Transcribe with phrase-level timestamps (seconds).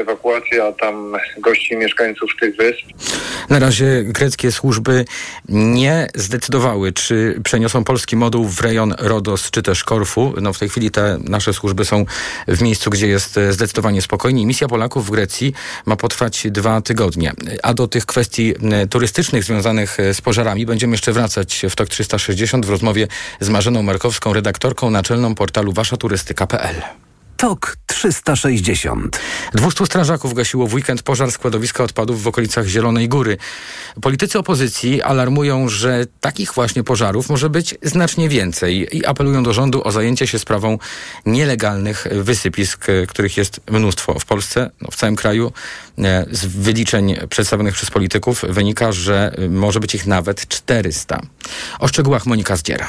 [0.00, 2.82] ewakuacja tam gości mieszkańców tych wysp.
[3.48, 5.04] Na razie greckie służby
[5.48, 10.34] nie zdecydowały, czy przeniosą polski moduł w rejon Rodos czy też Korfu.
[10.40, 12.04] No w tej chwili te nasze służby są
[12.48, 14.46] w miejscu, gdzie jest zdecydowanie spokojniej.
[14.46, 15.52] Misja Polaków w Grecji
[15.86, 17.32] ma potrwać dwa tygodnie.
[17.62, 18.54] A do tych kwestii
[18.90, 23.08] turystycznych związanych z pożarami będziemy jeszcze wracać w TOK 360 w rozmowie
[23.40, 27.09] z Marzeną Markowską, redaktorką naczelną portalu waszaturystyka.pl.
[27.40, 29.20] TOK 360.
[29.54, 33.36] 200 strażaków gasiło w weekend pożar składowiska odpadów w okolicach Zielonej Góry.
[34.02, 39.82] Politycy opozycji alarmują, że takich właśnie pożarów może być znacznie więcej i apelują do rządu
[39.84, 40.78] o zajęcie się sprawą
[41.26, 45.52] nielegalnych wysypisk, których jest mnóstwo w Polsce, no w całym kraju.
[45.98, 51.20] E, z wyliczeń przedstawionych przez polityków wynika, że może być ich nawet 400.
[51.78, 52.86] O szczegółach Monika Zdziera.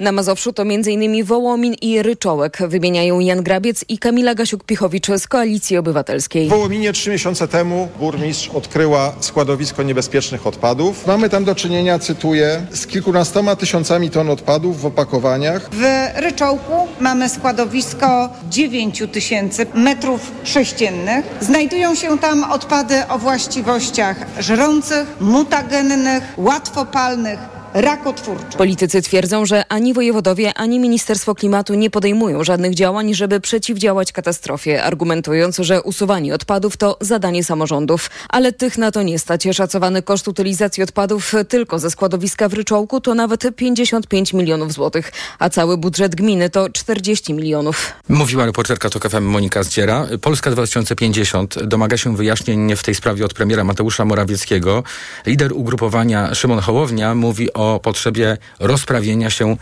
[0.00, 1.24] Na Mazowszu to m.in.
[1.24, 2.58] Wołomin i Ryczołek.
[2.68, 6.46] Wymieniają Jan Grabiec i Kamila Gasiuk-Pichowicz z Koalicji Obywatelskiej.
[6.46, 11.06] W Wołominie trzy miesiące temu burmistrz odkryła składowisko niebezpiecznych odpadów.
[11.06, 15.70] Mamy tam do czynienia, cytuję, z kilkunastoma tysiącami ton odpadów w opakowaniach.
[15.72, 15.84] W
[16.16, 21.24] Ryczołku mamy składowisko 9 tysięcy metrów sześciennych.
[21.40, 27.38] Znajdują się tam odpady o właściwościach żrących, mutagennych, łatwopalnych,
[27.74, 28.58] rakotwórczych.
[28.58, 34.84] Politycy twierdzą, że ani wojewodowie, ani Ministerstwo Klimatu nie podejmują żadnych działań, żeby przeciwdziałać katastrofie,
[34.84, 38.10] argumentując, że usuwanie odpadów to zadanie samorządów.
[38.28, 39.44] Ale tych na to nie stać.
[39.52, 45.50] Szacowany koszt utylizacji odpadów tylko ze składowiska w Ryczołku to nawet 55 milionów złotych, a
[45.50, 47.92] cały budżet gminy to 40 milionów.
[48.08, 50.06] Mówiła reporterka TOK FM Monika Zdziera.
[50.20, 54.82] Polska 2050 domaga się wyjaśnień w tej sprawie od premiera Mateusza Morawieckiego.
[55.26, 59.56] Lider ugrupowania Szymon Hołownia mówi o o potrzebie rozprawienia się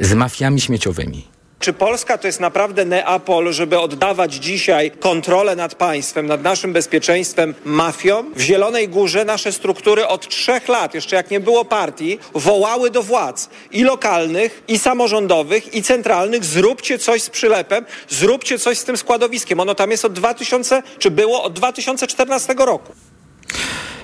[0.00, 1.38] z mafiami śmieciowymi.
[1.58, 7.54] Czy Polska to jest naprawdę Neapol, żeby oddawać dzisiaj kontrolę nad państwem, nad naszym bezpieczeństwem
[7.64, 8.34] mafiom?
[8.34, 13.02] W Zielonej Górze nasze struktury od trzech lat, jeszcze jak nie było partii, wołały do
[13.02, 16.44] władz i lokalnych, i samorządowych, i centralnych.
[16.44, 19.60] Zróbcie coś z przylepem, zróbcie coś z tym składowiskiem.
[19.60, 22.92] Ono tam jest od 2000, czy było od 2014 roku.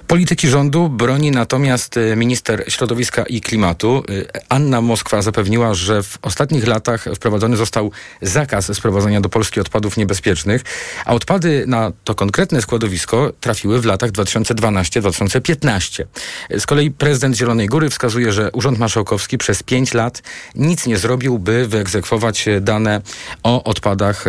[0.06, 4.02] Polityki rządu broni natomiast e, minister środowiska i klimatu.
[4.08, 7.90] E, Anna Moskwa zapewniła, że w ostatnich latach wprowadzony został
[8.22, 10.62] zakaz sprowadzania do Polski odpadów niebezpiecznych,
[11.04, 16.04] a odpady na to konkretne składowisko trafiły w latach 2012-2015.
[16.50, 20.22] E, z kolei prezydent Zielonej Góry wskazuje, że Urząd Marszałkowski przez pięć lat
[20.54, 23.00] nic nie zrobił, by wyegzekwować dane
[23.42, 24.24] o odpadach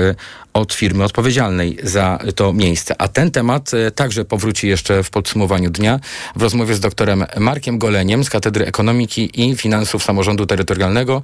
[0.53, 3.02] od firmy odpowiedzialnej za to miejsce.
[3.02, 6.00] A ten temat także powróci jeszcze w podsumowaniu dnia
[6.36, 11.22] w rozmowie z doktorem Markiem Goleniem z Katedry Ekonomiki i Finansów Samorządu Terytorialnego.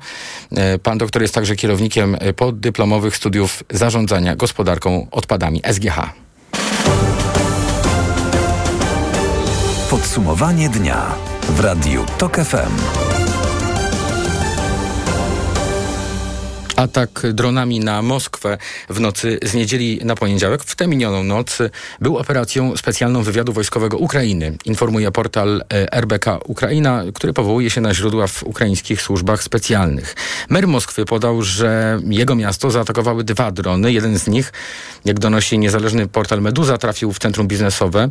[0.56, 6.22] E, pan doktor jest także kierownikiem poddyplomowych studiów zarządzania gospodarką odpadami SGH.
[9.90, 11.16] Podsumowanie dnia
[11.50, 13.11] w Radiu TOK FM.
[16.82, 18.58] Atak dronami na Moskwę
[18.90, 21.58] w nocy z niedzieli na poniedziałek, w tę minioną noc,
[22.00, 27.94] był operacją specjalną wywiadu wojskowego Ukrainy, informuje portal e, RBK Ukraina, który powołuje się na
[27.94, 30.16] źródła w ukraińskich służbach specjalnych.
[30.50, 33.92] Mer Moskwy podał, że jego miasto zaatakowały dwa drony.
[33.92, 34.54] Jeden z nich,
[35.06, 38.10] jak donosi niezależny portal Meduza, trafił w centrum biznesowe,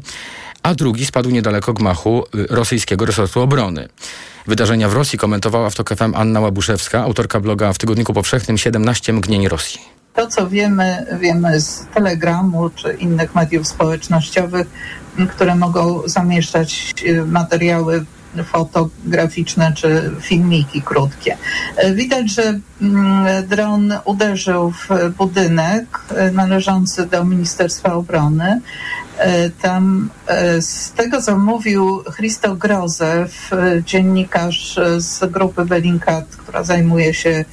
[0.63, 3.89] a drugi spadł niedaleko gmachu y, rosyjskiego resortu obrony.
[4.51, 9.49] Wydarzenia w Rosji komentowała w TOK Anna Łabuszewska, autorka bloga w Tygodniku Powszechnym 17 mgnień
[9.49, 9.81] Rosji.
[10.15, 14.67] To, co wiemy, wiemy z Telegramu czy innych mediów społecznościowych,
[15.31, 18.05] które mogą zamieszczać y, materiały
[18.45, 21.37] fotograficzne czy filmiki krótkie.
[21.85, 28.61] Y, widać, że mm, dron uderzył w budynek y, należący do Ministerstwa Obrony
[29.21, 36.65] E, tam e, z tego, co mówił Christo Grozew, e, dziennikarz z grupy Bellingcat, która
[36.65, 37.45] zajmuje się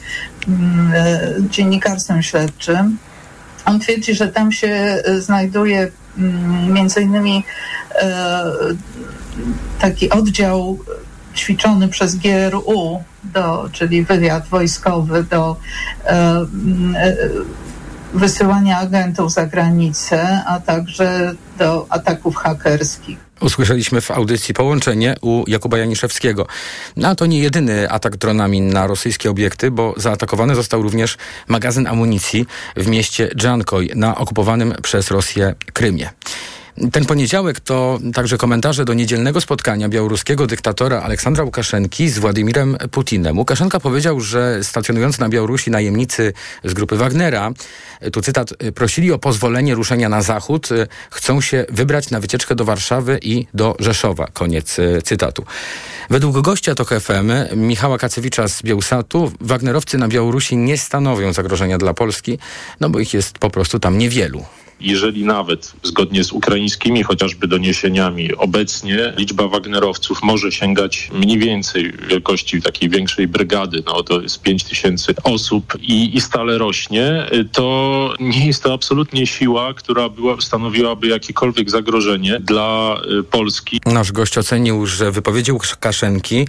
[0.48, 0.94] mm,
[1.50, 2.98] dziennikarstwem śledczym,
[3.66, 7.44] on twierdzi, że tam się znajduje mm, między innymi
[9.80, 10.80] taki oddział
[11.36, 15.56] ćwiczony przez GRU, do, czyli wywiad wojskowy do
[16.06, 16.95] mm,
[18.13, 23.18] wysyłania agentów za granicę, a także do ataków hakerskich.
[23.42, 26.48] Usłyszeliśmy w audycji połączenie u Jakuba Janiszewskiego.
[26.95, 31.18] No, to nie jedyny atak dronami na rosyjskie obiekty, bo zaatakowany został również
[31.48, 32.45] magazyn amunicji
[32.75, 36.10] w mieście Dżankoj na okupowanym przez Rosję Krymie.
[36.91, 43.38] Ten poniedziałek to także komentarze do niedzielnego spotkania białoruskiego dyktatora Aleksandra Łukaszenki z Władimirem Putinem.
[43.38, 46.33] Łukaszenka powiedział, że stacjonujący na Białorusi najemnicy
[46.63, 47.51] z grupy Wagnera,
[48.13, 50.69] tu cytat, prosili o pozwolenie ruszenia na zachód,
[51.12, 54.27] chcą się wybrać na wycieczkę do Warszawy i do Rzeszowa.
[54.33, 55.44] Koniec cytatu.
[56.09, 61.94] Według gościa TOK FM, Michała Kacewicza z Białsatu, Wagnerowcy na Białorusi nie stanowią zagrożenia dla
[61.94, 62.39] Polski,
[62.79, 64.45] no bo ich jest po prostu tam niewielu
[64.79, 72.62] jeżeli nawet zgodnie z ukraińskimi chociażby doniesieniami obecnie liczba Wagnerowców może sięgać mniej więcej wielkości
[72.62, 78.47] takiej większej brygady, no to jest 5 tysięcy osób i, i stale rośnie, to nie
[78.47, 83.81] jest to absolutnie siła, która była, stanowiłaby jakiekolwiek zagrożenie dla y, Polski.
[83.85, 86.47] Nasz gość ocenił, że wypowiedzi Łukaszenki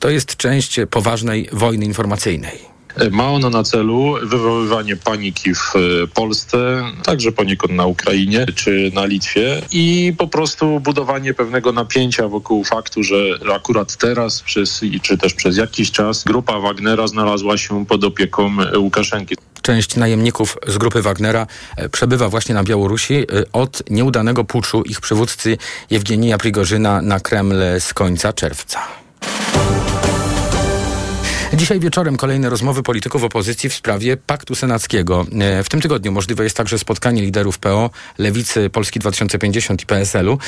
[0.00, 2.77] to jest część poważnej wojny informacyjnej.
[3.10, 9.06] Ma ono na celu wywoływanie paniki w e, Polsce, także poniekąd na Ukrainie czy na
[9.06, 13.16] Litwie i po prostu budowanie pewnego napięcia wokół faktu, że
[13.54, 19.36] akurat teraz przez, czy też przez jakiś czas grupa Wagnera znalazła się pod opieką Łukaszenki.
[19.62, 21.46] Część najemników z grupy Wagnera
[21.76, 25.58] e, przebywa właśnie na Białorusi e, od nieudanego puczu ich przywódcy
[25.90, 29.07] Jewgenija Prigorzyna na Kreml z końca czerwca.
[31.54, 35.26] Dzisiaj wieczorem kolejne rozmowy polityków opozycji w sprawie paktu senackiego.
[35.40, 40.38] E, w tym tygodniu możliwe jest także spotkanie liderów PO, Lewicy, Polski 2050 i PSL-u,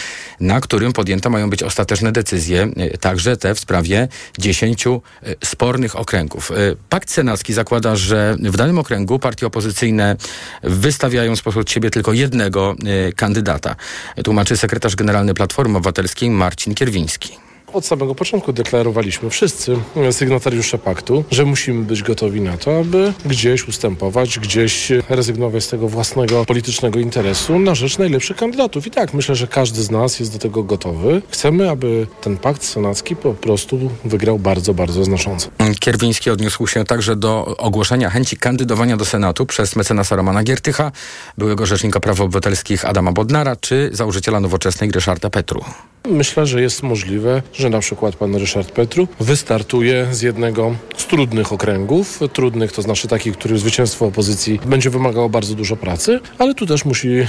[0.40, 4.08] na którym podjęte mają być ostateczne decyzje, e, także te w sprawie
[4.38, 6.52] dziesięciu e, spornych okręgów.
[6.88, 10.16] Pakt senacki zakłada, że w danym okręgu partie opozycyjne
[10.62, 12.76] wystawiają spośród siebie tylko jednego
[13.16, 13.76] kandydata.
[14.24, 17.49] Tłumaczy sekretarz generalny Platformy Obywatelskiej Marcin Kierwiński.
[17.72, 19.76] Od samego początku deklarowaliśmy wszyscy
[20.10, 25.88] sygnatariusze paktu, że musimy być gotowi na to, aby gdzieś ustępować, gdzieś rezygnować z tego
[25.88, 28.86] własnego politycznego interesu na rzecz najlepszych kandydatów.
[28.86, 31.22] I tak, myślę, że każdy z nas jest do tego gotowy.
[31.30, 35.48] Chcemy, aby ten pakt senacki po prostu wygrał bardzo, bardzo znacząco.
[35.80, 40.92] Kierwiński odniósł się także do ogłoszenia chęci kandydowania do Senatu przez mecenasa Romana Giertycha,
[41.38, 45.64] byłego rzecznika praw obywatelskich Adama Bodnara czy założyciela nowoczesnej Ryszarda Petru.
[46.08, 51.52] Myślę, że jest możliwe, że na przykład pan Ryszard Petru wystartuje z jednego z trudnych
[51.52, 52.20] okręgów.
[52.32, 56.84] Trudnych to znaczy takich, których zwycięstwo opozycji będzie wymagało bardzo dużo pracy, ale tu też
[56.84, 57.26] musi e,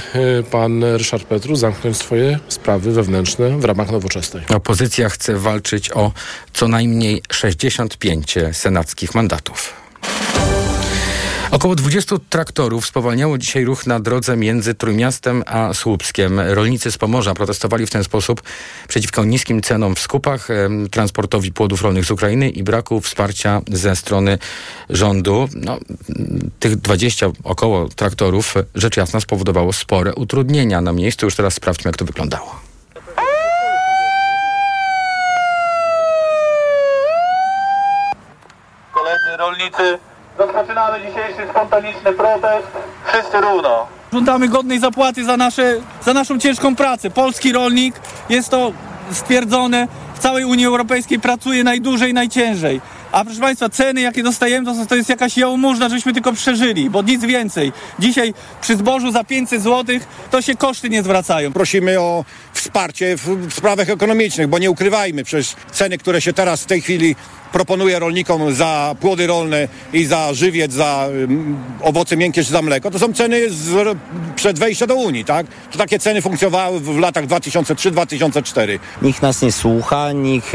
[0.50, 4.44] pan Ryszard Petru zamknąć swoje sprawy wewnętrzne w ramach nowoczesnej.
[4.54, 6.12] Opozycja chce walczyć o
[6.52, 9.81] co najmniej 65 senackich mandatów.
[11.52, 16.40] Około 20 traktorów spowalniało dzisiaj ruch na drodze między Trójmiastem a Słupskiem.
[16.40, 18.42] Rolnicy z Pomorza protestowali w ten sposób
[18.88, 20.48] przeciwko niskim cenom w skupach,
[20.90, 24.38] transportowi płodów rolnych z Ukrainy i braku wsparcia ze strony
[24.90, 25.48] rządu.
[25.54, 25.78] No,
[26.60, 31.26] tych 20 około traktorów rzecz jasna spowodowało spore utrudnienia na miejscu.
[31.26, 32.60] Już teraz sprawdźmy, jak to wyglądało.
[38.92, 40.11] Koledzy rolnicy
[40.42, 42.66] Rozpoczynamy dzisiejszy spontaniczny protest.
[43.06, 43.86] Wszyscy równo.
[44.12, 47.10] Żądamy godnej zapłaty za, nasze, za naszą ciężką pracę.
[47.10, 47.94] Polski rolnik,
[48.28, 48.72] jest to
[49.10, 52.80] stwierdzone, w całej Unii Europejskiej pracuje najdłużej, najciężej.
[53.12, 57.02] A proszę Państwa, ceny jakie dostajemy to, to jest jakaś jałmużna, żebyśmy tylko przeżyli, bo
[57.02, 57.72] nic więcej.
[57.98, 59.96] Dzisiaj przy zbożu za 500 zł
[60.30, 61.52] to się koszty nie zwracają.
[61.52, 66.62] Prosimy o wsparcie w, w sprawach ekonomicznych, bo nie ukrywajmy, przecież ceny, które się teraz
[66.62, 67.16] w tej chwili
[67.52, 72.90] proponuje rolnikom za płody rolne i za żywiec, za um, owoce miękkie czy za mleko,
[72.90, 73.98] to są ceny z,
[74.36, 75.46] przed wejściem do Unii, tak?
[75.70, 78.78] To takie ceny funkcjonowały w, w latach 2003-2004.
[79.02, 80.52] Nikt nas nie słucha, nikt...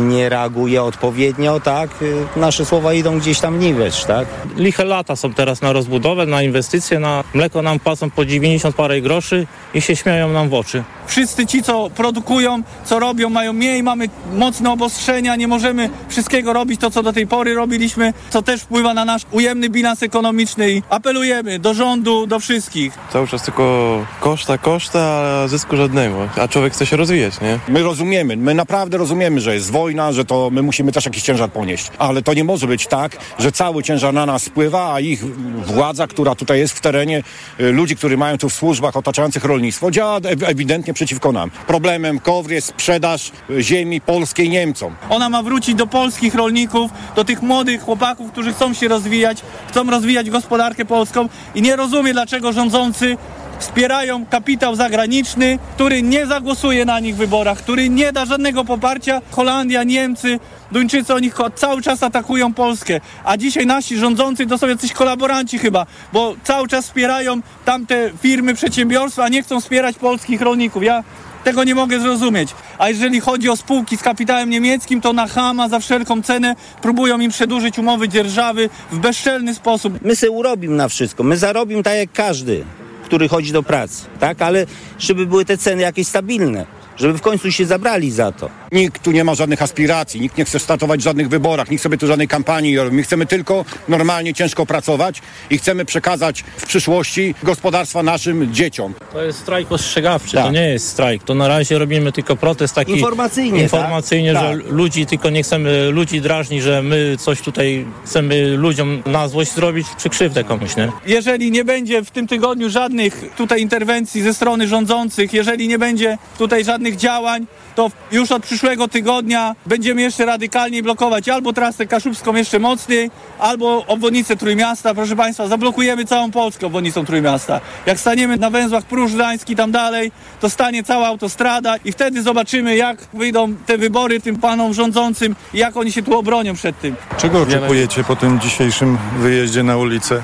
[0.00, 1.90] Nie reaguje odpowiednio, tak,
[2.36, 4.26] nasze słowa idą gdzieś tam niwecz, tak.
[4.56, 9.00] Liche lata są teraz na rozbudowę, na inwestycje, na mleko nam płacą po 90 parę
[9.00, 10.84] groszy i się śmieją nam w oczy.
[11.06, 16.80] Wszyscy ci, co produkują, co robią, mają mniej, mamy mocne obostrzenia, nie możemy wszystkiego robić
[16.80, 20.82] to, co do tej pory robiliśmy, co też wpływa na nasz ujemny bilans ekonomiczny i
[20.90, 22.98] apelujemy do rządu, do wszystkich.
[23.12, 27.58] Cały czas tylko koszta, koszta, a zysku żadnego, a człowiek chce się rozwijać, nie?
[27.68, 31.50] My rozumiemy, my naprawdę rozumiemy, że jest wojna, że to my musimy też jakiś ciężar
[31.50, 31.90] ponieść.
[31.98, 35.24] Ale to nie może być tak, że cały ciężar na nas spływa, a ich
[35.66, 37.22] władza, która tutaj jest w terenie,
[37.60, 41.50] y, ludzi, którzy mają tu w służbach otaczających rolnictwo, działa ewidentnie przeciwko nam.
[41.66, 44.94] Problemem KOWR jest sprzedaż y, ziemi polskiej Niemcom.
[45.10, 49.90] Ona ma wrócić do polskich rolników, do tych młodych chłopaków, którzy chcą się rozwijać, chcą
[49.90, 53.16] rozwijać gospodarkę polską i nie rozumie, dlaczego rządzący
[53.62, 59.20] wspierają kapitał zagraniczny, który nie zagłosuje na nich w wyborach, który nie da żadnego poparcia.
[59.30, 60.40] Holandia, Niemcy,
[60.72, 65.86] Duńczycy, oni cały czas atakują Polskę, a dzisiaj nasi rządzący to są jacyś kolaboranci chyba,
[66.12, 70.82] bo cały czas wspierają tamte firmy, przedsiębiorstwa, a nie chcą wspierać polskich rolników.
[70.82, 71.04] Ja
[71.44, 72.54] tego nie mogę zrozumieć.
[72.78, 77.20] A jeżeli chodzi o spółki z kapitałem niemieckim, to na Hama za wszelką cenę próbują
[77.20, 79.98] im przedłużyć umowy dzierżawy w bezczelny sposób.
[80.02, 82.64] My se urobimy na wszystko, my zarobimy tak jak każdy,
[83.12, 84.42] który chodzi do pracy, tak?
[84.42, 84.66] Ale
[84.98, 86.66] żeby były te ceny jakieś stabilne
[87.02, 88.50] żeby w końcu się zabrali za to.
[88.72, 91.98] Nikt tu nie ma żadnych aspiracji, nikt nie chce startować w żadnych wyborach, nikt sobie
[91.98, 92.96] tu żadnej kampanii robi.
[92.96, 98.94] My chcemy tylko normalnie, ciężko pracować i chcemy przekazać w przyszłości gospodarstwa naszym dzieciom.
[99.12, 100.44] To jest strajk ostrzegawczy, tak.
[100.44, 101.22] to nie jest strajk.
[101.22, 104.42] To na razie robimy tylko protest taki informacyjnie, informacyjnie tak?
[104.42, 104.72] że tak.
[104.72, 109.86] ludzi tylko nie chcemy ludzi drażnić, że my coś tutaj chcemy ludziom na złość zrobić,
[109.98, 110.92] czy krzywdę komuś, nie?
[111.06, 116.18] Jeżeli nie będzie w tym tygodniu żadnych tutaj interwencji ze strony rządzących, jeżeli nie będzie
[116.38, 121.86] tutaj żadnych żadnych działań, to już od przyszłego tygodnia będziemy jeszcze radykalniej blokować albo trasę
[121.86, 124.94] kaszubską jeszcze mocniej, albo obwodnicę Trójmiasta.
[124.94, 127.60] Proszę Państwa, zablokujemy całą Polskę obwodnicą Trójmiasta.
[127.86, 132.76] Jak staniemy na węzłach Pruszcz Gdański tam dalej, to stanie cała autostrada i wtedy zobaczymy,
[132.76, 136.96] jak wyjdą te wybory tym panom rządzącym i jak oni się tu obronią przed tym.
[137.18, 140.22] Czego oczekujecie po tym dzisiejszym wyjeździe na ulicę?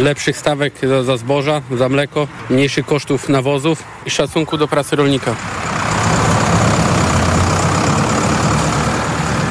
[0.00, 5.34] Lepszych stawek za, za zboża, za mleko, mniejszych kosztów nawozów i szacunku do pracy rolnika.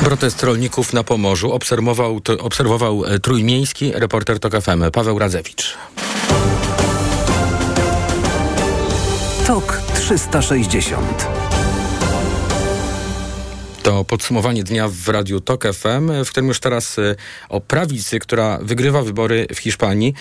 [0.09, 5.77] Protest rolników na Pomorzu obserwował, obserwował e, trójmiejski reporter TOK FM Paweł Radzewicz.
[9.47, 11.38] TOK 360
[13.83, 17.15] to podsumowanie dnia w Radiu Tok FM, w którym już teraz y,
[17.49, 20.13] o prawicy, która wygrywa wybory w Hiszpanii,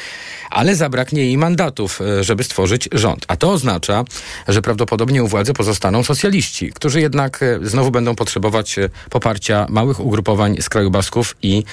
[0.50, 3.24] ale zabraknie jej mandatów, y, żeby stworzyć rząd.
[3.28, 4.04] A to oznacza,
[4.48, 8.76] że prawdopodobnie u władzy pozostaną socjaliści, którzy jednak y, znowu będą potrzebować
[9.10, 11.64] poparcia małych ugrupowań z kraju Basków i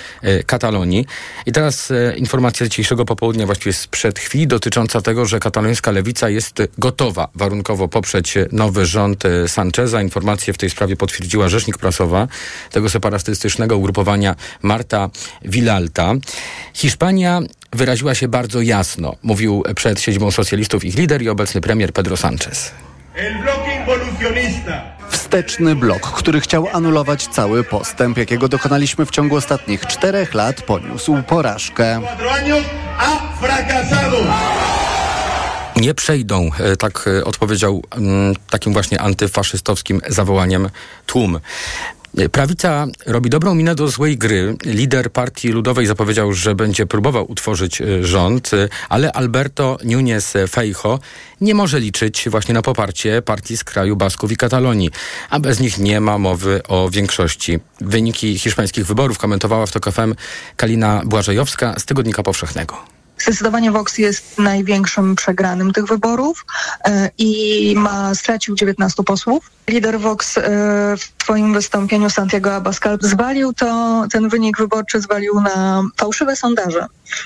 [0.46, 1.06] Katalonii.
[1.46, 7.27] I teraz informacja dzisiejszego popołudnia, właściwie sprzed chwili, dotycząca tego, że katalońska lewica jest gotowa
[7.36, 10.01] warunkowo poprzeć nowy rząd Sancheza.
[10.01, 12.27] Informację w tej sprawie potwierdziła rzecznik prasowa
[12.72, 15.10] tego separatystycznego ugrupowania Marta
[15.41, 16.13] Villalta.
[16.74, 17.41] Hiszpania
[17.74, 22.72] wyraziła się bardzo jasno, mówił przed siedzibą socjalistów ich lider i obecny premier Pedro Sánchez.
[25.10, 31.24] Wsteczny blok, który chciał anulować cały postęp, jakiego dokonaliśmy w ciągu ostatnich czterech lat, poniósł
[31.24, 32.01] porażkę.
[35.75, 40.70] Nie przejdą, e, tak e, odpowiedział mm, takim właśnie antyfaszystowskim zawołaniem
[41.05, 41.39] tłum.
[42.17, 44.58] E, prawica robi dobrą minę do złej gry.
[44.65, 48.51] Lider Partii Ludowej zapowiedział, że będzie próbował utworzyć rząd,
[48.89, 51.00] ale Alberto Núñez Feijo
[51.41, 54.89] nie może liczyć właśnie na poparcie partii z kraju Basków i Katalonii,
[55.29, 57.60] a bez nich nie ma mowy o większości.
[57.82, 60.15] Wyniki hiszpańskich wyborów komentowała w TOK FM
[60.55, 62.95] Kalina Błażejowska z Tygodnika Powszechnego.
[63.25, 66.46] Zdecydowanie Vox jest największym przegranym tych wyborów
[66.86, 69.51] e, i ma stracił 19 posłów.
[69.67, 70.41] Lider Vox e,
[70.98, 76.86] w swoim wystąpieniu Santiago Abascal zwalił to, ten wynik wyborczy zwalił na fałszywe sondaże,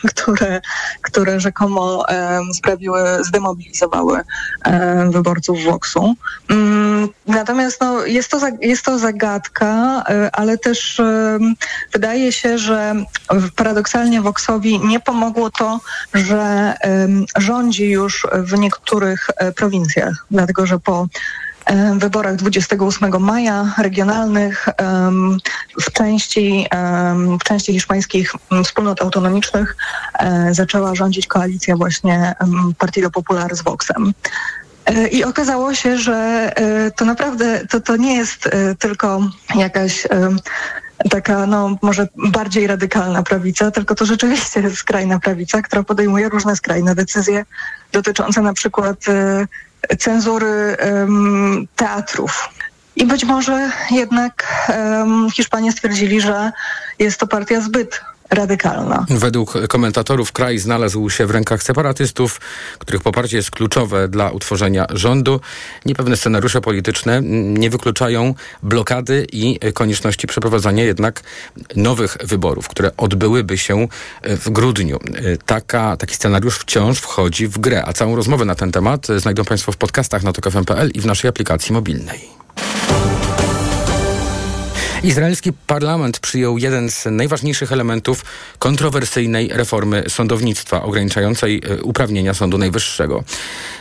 [0.09, 0.61] które,
[1.01, 2.05] które rzekomo
[2.53, 4.19] sprawiły, zdemobilizowały
[5.09, 6.15] wyborców Voxu.
[7.29, 11.01] Natomiast no, jest, to, jest to zagadka, e, ale też
[11.93, 12.95] wydaje się, że
[13.55, 15.79] paradoksalnie Voxowi nie pomogło to,
[16.13, 16.73] że
[17.37, 21.07] rządzi już w niektórych e, prowincjach, dlatego że po
[21.95, 24.69] wyborach 28 maja regionalnych
[25.81, 26.65] w części,
[27.41, 28.33] w części hiszpańskich
[28.63, 29.75] wspólnot autonomicznych
[30.51, 32.35] zaczęła rządzić koalicja właśnie
[32.77, 34.13] Partido Popular z Voxem.
[34.85, 36.51] E, I okazało się, że
[36.95, 39.21] to naprawdę to, to nie jest tylko
[39.55, 40.07] jakaś
[41.09, 46.55] taka, no może bardziej radykalna prawica, tylko to rzeczywiście jest skrajna prawica, która podejmuje różne
[46.55, 47.45] skrajne decyzje
[47.91, 49.05] dotyczące na przykład
[49.99, 50.77] cenzury
[51.75, 52.49] teatrów.
[52.95, 54.65] I być może jednak
[55.33, 56.51] Hiszpanie stwierdzili, że
[56.99, 59.05] jest to partia zbyt radykalna.
[59.09, 62.41] Według komentatorów kraj znalazł się w rękach separatystów,
[62.79, 65.39] których poparcie jest kluczowe dla utworzenia rządu.
[65.85, 68.33] Niepewne scenariusze polityczne nie wykluczają
[68.63, 71.21] blokady i konieczności przeprowadzania jednak
[71.75, 73.87] nowych wyborów, które odbyłyby się
[74.23, 74.99] w grudniu.
[75.45, 79.71] Taka, taki scenariusz wciąż wchodzi w grę, a całą rozmowę na ten temat znajdą Państwo
[79.71, 82.39] w podcastach na tokfm.pl i w naszej aplikacji mobilnej.
[85.03, 88.25] Izraelski parlament przyjął jeden z najważniejszych elementów
[88.59, 93.23] kontrowersyjnej reformy sądownictwa, ograniczającej e, uprawnienia Sądu Najwyższego.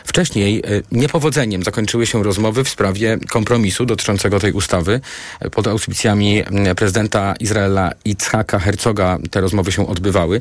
[0.05, 5.01] Wcześniej e, niepowodzeniem zakończyły się rozmowy w sprawie kompromisu dotyczącego tej ustawy.
[5.41, 6.43] E, pod auspicjami
[6.77, 10.41] prezydenta Izraela Itzhaka Herzoga te rozmowy się odbywały.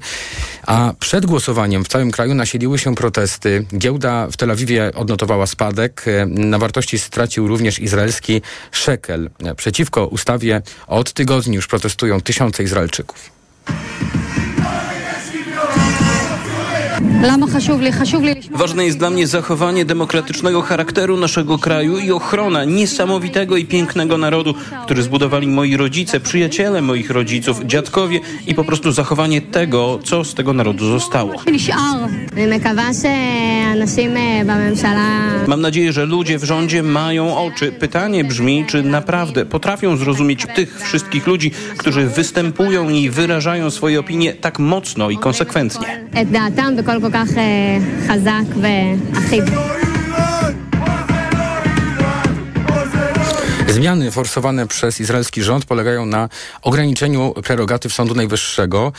[0.68, 3.66] A przed głosowaniem w całym kraju nasiliły się protesty.
[3.78, 6.06] Giełda w Tel Awiwie odnotowała spadek.
[6.28, 8.42] Na wartości stracił również izraelski
[8.72, 9.30] szekel.
[9.58, 13.32] Przeciwko ustawie od tygodni już protestują tysiące Izraelczyków.
[18.52, 24.54] Ważne jest dla mnie zachowanie demokratycznego charakteru naszego kraju i ochrona niesamowitego i pięknego narodu,
[24.86, 30.34] który zbudowali moi rodzice, przyjaciele moich rodziców, dziadkowie i po prostu zachowanie tego, co z
[30.34, 31.34] tego narodu zostało.
[35.48, 37.72] Mam nadzieję, że ludzie w rządzie mają oczy.
[37.72, 44.34] Pytanie brzmi, czy naprawdę potrafią zrozumieć tych wszystkich ludzi, którzy występują i wyrażają swoje opinie
[44.34, 46.08] tak mocno i konsekwentnie.
[47.08, 47.30] כל כך
[48.08, 49.44] חזק ואחיד.
[53.78, 56.30] Zmiany forsowane przez izraelski rząd polegają na
[56.62, 58.94] ograniczeniu prerogatyw Sądu Najwyższego,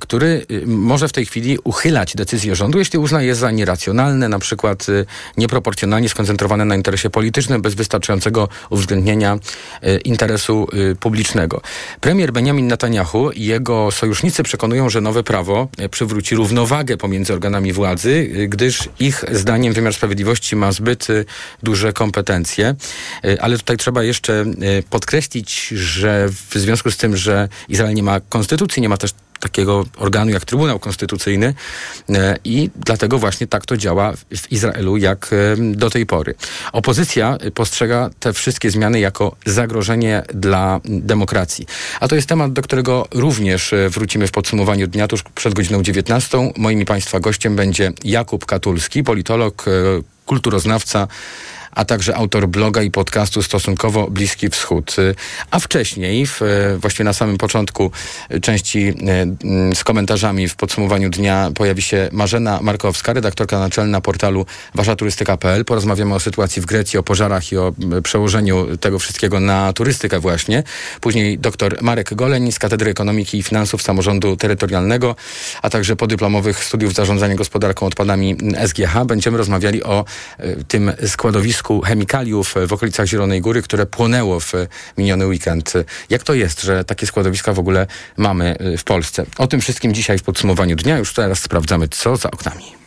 [0.00, 4.38] który y, może w tej chwili uchylać decyzje rządu, jeśli uzna je za nieracjonalne, na
[4.38, 9.38] przykład y, nieproporcjonalnie skoncentrowane na interesie politycznym, bez wystarczającego uwzględnienia
[9.84, 10.68] y, interesu
[11.00, 11.60] publicznego.
[12.00, 18.28] Premier Benjamin Netanyahu i jego sojusznicy przekonują, że nowe prawo przywróci równowagę pomiędzy organami władzy,
[18.48, 21.06] gdyż ich zdaniem wymiar sprawiedliwości ma zbyt
[21.62, 22.74] duże kompetencje.
[23.40, 28.02] Ale tutaj trzeba jeszcze jeszcze e, podkreślić, że w związku z tym, że Izrael nie
[28.02, 31.54] ma konstytucji, nie ma też takiego organu jak Trybunał Konstytucyjny
[32.08, 36.34] e, i dlatego właśnie tak to działa w Izraelu jak e, do tej pory.
[36.72, 41.66] Opozycja postrzega te wszystkie zmiany jako zagrożenie dla demokracji.
[42.00, 46.50] A to jest temat, do którego również wrócimy w podsumowaniu dnia tuż przed godziną 19.
[46.56, 49.64] Moim Państwa gościem będzie Jakub Katulski, politolog,
[50.26, 51.08] kulturoznawca,
[51.74, 54.96] a także autor bloga i podcastu Stosunkowo Bliski Wschód.
[55.50, 56.40] A wcześniej, w,
[56.78, 57.90] właściwie na samym początku
[58.42, 65.64] części e, z komentarzami w podsumowaniu dnia pojawi się Marzena Markowska, redaktorka naczelna portalu waszaturystyka.pl.
[65.64, 70.62] Porozmawiamy o sytuacji w Grecji, o pożarach i o przełożeniu tego wszystkiego na turystykę właśnie.
[71.00, 75.16] Później dr Marek Goleń z Katedry Ekonomiki i Finansów Samorządu Terytorialnego,
[75.62, 79.04] a także podyplomowych studiów zarządzania gospodarką odpadami SGH.
[79.06, 80.04] Będziemy rozmawiali o
[80.38, 84.52] e, tym składowisku chemikaliów w okolicach Zielonej Góry, które płonęło w
[84.98, 85.72] miniony weekend.
[86.10, 89.26] Jak to jest, że takie składowiska w ogóle mamy y, w Polsce?
[89.38, 90.98] O tym wszystkim dzisiaj w podsumowaniu dnia.
[90.98, 92.83] Już teraz sprawdzamy, co za oknami.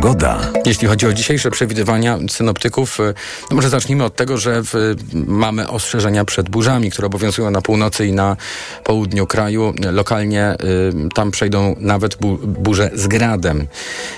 [0.00, 0.38] Pogoda.
[0.66, 3.14] Jeśli chodzi o dzisiejsze przewidywania synoptyków, y,
[3.48, 8.06] to może zacznijmy od tego, że w, mamy ostrzeżenia przed burzami, które obowiązują na północy
[8.06, 8.36] i na
[8.84, 9.74] południu kraju.
[9.92, 13.66] Lokalnie y, tam przejdą nawet bu, burze z gradem.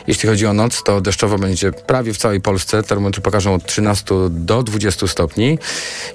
[0.07, 2.83] Jeśli chodzi o noc, to deszczowo będzie prawie w całej Polsce.
[2.83, 5.59] Termometry pokażą od 13 do 20 stopni.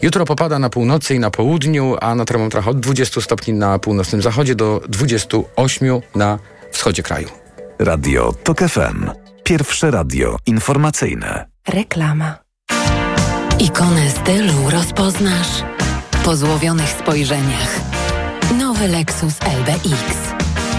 [0.02, 4.22] Jutro popada na północy i na południu, a na termometrach od 20 stopni na północnym
[4.22, 6.40] zachodzie do 28 na
[6.72, 7.28] wschodzie kraju.
[7.80, 9.25] Radio TOK FM.
[9.48, 11.46] Pierwsze radio informacyjne.
[11.68, 12.36] Reklama.
[13.60, 15.64] Ikonę stylu rozpoznasz
[16.24, 17.80] po złowionych spojrzeniach.
[18.58, 20.18] Nowy Lexus LBX.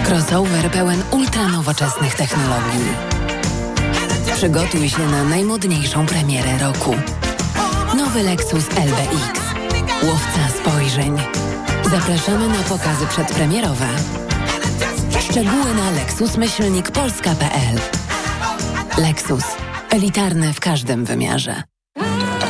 [0.07, 2.87] Crossover pełen ultranowoczesnych technologii.
[4.35, 6.95] Przygotuj się na najmodniejszą premierę roku.
[7.97, 9.39] Nowy Lexus LBX.
[10.03, 11.17] Łowca spojrzeń.
[11.91, 13.87] Zapraszamy na pokazy przedpremierowe.
[15.19, 18.06] Szczegóły na lexusmyślnikpolska.pl
[18.97, 19.43] Lexus.
[19.89, 21.63] Elitarny w każdym wymiarze.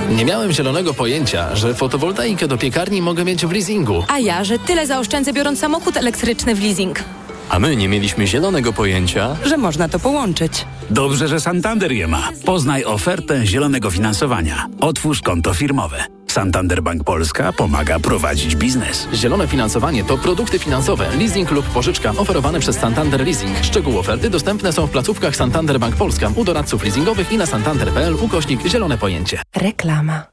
[0.10, 4.04] Nie miałem zielonego pojęcia, że fotowoltaikę do piekarni mogę mieć w leasingu.
[4.08, 7.04] A ja, że tyle zaoszczędzę biorąc samochód elektryczny w leasing.
[7.50, 10.66] A my nie mieliśmy zielonego pojęcia, że można to połączyć.
[10.90, 12.30] Dobrze, że Santander je ma.
[12.46, 14.66] Poznaj ofertę zielonego finansowania.
[14.80, 16.04] Otwórz konto firmowe.
[16.38, 19.08] Santander Bank Polska pomaga prowadzić biznes.
[19.14, 23.58] Zielone finansowanie to produkty finansowe, leasing lub pożyczka oferowane przez Santander Leasing.
[23.62, 28.16] Szczegóły oferty dostępne są w placówkach Santander Bank Polska, u doradców leasingowych i na santander.pl
[28.16, 29.42] ukośnik zielone pojęcie.
[29.56, 30.24] Reklama.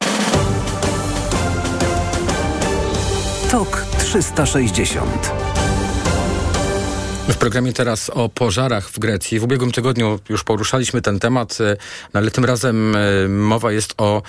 [3.51, 5.44] TOK 360
[7.29, 9.41] W programie teraz o pożarach w Grecji.
[9.41, 11.77] W ubiegłym tygodniu już poruszaliśmy ten temat, e,
[12.15, 14.23] no ale tym razem e, mowa jest o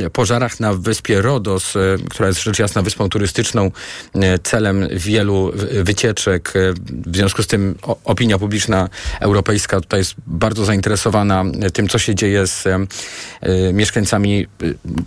[0.00, 1.74] e, pożarach na wyspie Rodos,
[2.10, 3.70] która jest rzecz jasna wyspą turystyczną,
[4.42, 5.52] celem wielu
[5.84, 6.52] wycieczek.
[7.06, 8.88] W związku z tym opinia publiczna
[9.20, 12.64] europejska tutaj jest bardzo zainteresowana tym, co się dzieje z
[13.72, 14.46] mieszkańcami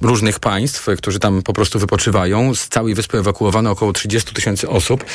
[0.02, 2.56] różnych państw, którzy tam po prostu wypoczywają.
[2.56, 5.06] Z całej wyspy ewakuowano około 30 tysięcy osób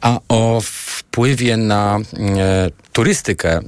[0.00, 3.62] a o wpływie na e, turystykę e,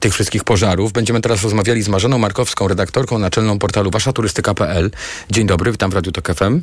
[0.00, 4.90] tych wszystkich pożarów będziemy teraz rozmawiali z Marzeną Markowską, redaktorką naczelną portalu waszaturystyka.pl.
[5.30, 6.62] Dzień dobry, witam w Radiu Tok FM.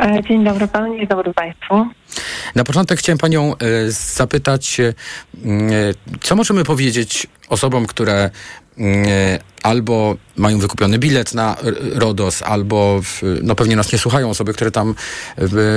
[0.00, 1.86] E, dzień dobry panu, dzień dobry państwu.
[2.54, 3.54] Na początek chciałem panią
[3.88, 4.80] zapytać,
[6.20, 8.30] co możemy powiedzieć osobom, które
[9.62, 11.56] albo mają wykupiony bilet na
[11.94, 13.00] RODOS, albo
[13.42, 14.94] no pewnie nas nie słuchają osoby, które tam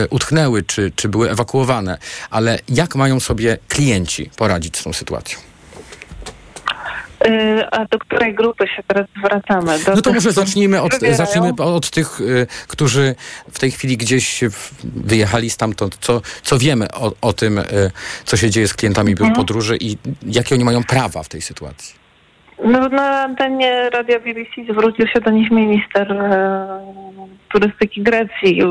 [0.10, 1.98] utknęły, czy, czy były ewakuowane.
[2.30, 5.40] Ale jak mają sobie klienci poradzić z tą sytuacją?
[7.26, 9.80] E, a do której grupy się teraz zwracamy?
[9.86, 13.16] Do no to może zacznijmy od, zacznijmy od tych, e, którzy
[13.52, 14.44] w tej chwili gdzieś
[14.84, 15.98] wyjechali stamtąd.
[16.02, 17.62] Co, co wiemy o, o tym,
[18.26, 19.34] co się dzieje z klientami mhm.
[19.34, 22.01] podróży i jakie oni mają prawa w tej sytuacji?
[22.64, 26.80] No, na antenie Radia BBC zwrócił się do nich minister e,
[27.52, 28.62] turystyki Grecji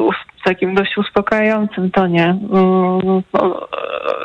[0.40, 2.24] w takim dość uspokajającym tonie.
[2.24, 3.22] Mm,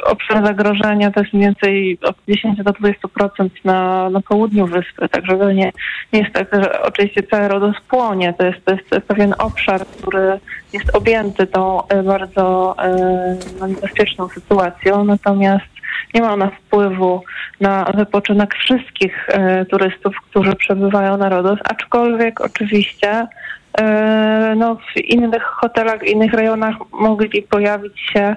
[0.03, 5.37] obszar zagrożenia to jest mniej więcej od 10 do 20% na, na południu wyspy, także
[5.37, 5.71] to nie,
[6.13, 8.33] nie jest tak, że oczywiście cały Rodos płonie.
[8.37, 10.39] To jest, to jest pewien obszar, który
[10.73, 15.74] jest objęty tą e, bardzo e, niebezpieczną sytuacją, natomiast
[16.13, 17.23] nie ma ona wpływu
[17.61, 23.27] na wypoczynek wszystkich e, turystów, którzy przebywają na Rodos, aczkolwiek oczywiście
[24.55, 28.35] no, w innych hotelach, innych rejonach mogli pojawić się,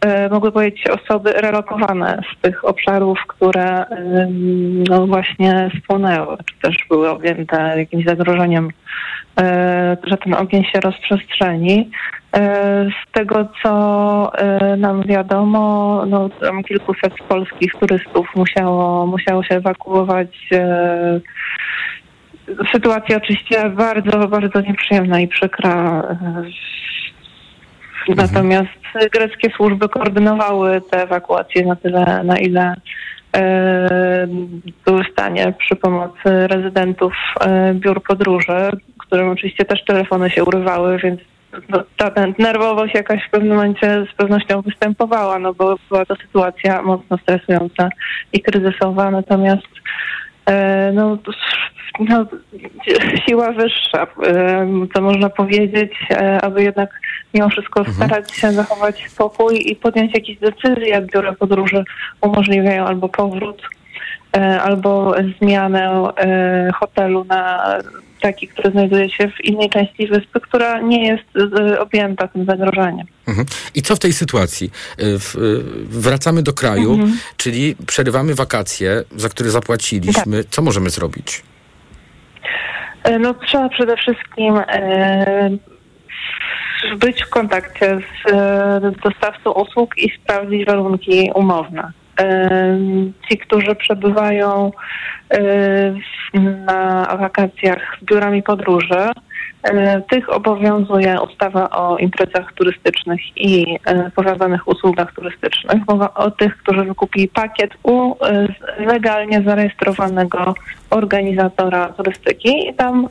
[0.00, 3.84] e, mogły pojawić się osoby relokowane z tych obszarów, które
[4.88, 8.68] no, właśnie spłonęły, czy też były objęte jakimś zagrożeniem,
[10.04, 11.90] że ten ogień się rozprzestrzeni.
[12.36, 16.30] E, z tego, co e, nam wiadomo, no,
[16.68, 20.48] kilkuset polskich turystów musiało, musiało się ewakuować.
[22.48, 26.02] E, sytuacja oczywiście bardzo, bardzo nieprzyjemna i przykra.
[26.10, 26.50] Mhm.
[28.08, 28.80] Natomiast
[29.12, 32.74] greckie służby koordynowały te ewakuacje na tyle, na ile
[34.86, 37.12] były w stanie przy pomocy rezydentów
[37.74, 41.20] biur podróży, którym oczywiście też telefony się urywały, więc
[41.68, 46.82] no, ta nerwowość jakaś w pewnym momencie z pewnością występowała, no bo była to sytuacja
[46.82, 47.88] mocno stresująca
[48.32, 49.70] i kryzysowa, natomiast e,
[50.92, 51.18] no,
[52.00, 52.26] no,
[53.26, 57.00] siła wyższa, e, co można powiedzieć, e, aby jednak
[57.34, 57.96] mimo wszystko mhm.
[57.96, 61.84] starać się zachować spokój i podjąć jakieś decyzje, jak biura podróży
[62.20, 63.62] umożliwiają albo powrót,
[64.36, 67.74] e, albo zmianę e, hotelu na
[68.20, 73.06] taki, który znajduje się w innej części wyspy, która nie jest e, objęta tym zagrożeniem.
[73.28, 73.46] Mhm.
[73.74, 74.70] I co w tej sytuacji?
[74.98, 75.38] E, w, e,
[75.84, 77.18] wracamy do kraju, mhm.
[77.36, 80.44] czyli przerywamy wakacje, za które zapłaciliśmy.
[80.44, 80.52] Tak.
[80.52, 81.42] Co możemy zrobić?
[83.20, 85.50] No, trzeba przede wszystkim e,
[86.96, 91.92] być w kontakcie z dostawcą usług i sprawdzić warunki umowne
[93.28, 94.72] ci, którzy przebywają
[96.66, 99.08] na wakacjach z biurami podróży,
[100.10, 103.78] tych obowiązuje ustawa o imprezach turystycznych i
[104.14, 105.82] powiązanych usługach turystycznych.
[105.88, 108.14] Mowa o tych, którzy wykupili pakiet u
[108.78, 110.54] legalnie zarejestrowanego
[110.90, 113.08] organizatora turystyki i tam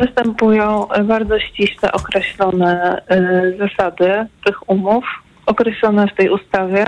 [0.00, 3.02] występują bardzo ściśle określone
[3.58, 5.04] zasady tych umów,
[5.46, 6.84] określone w tej ustawie.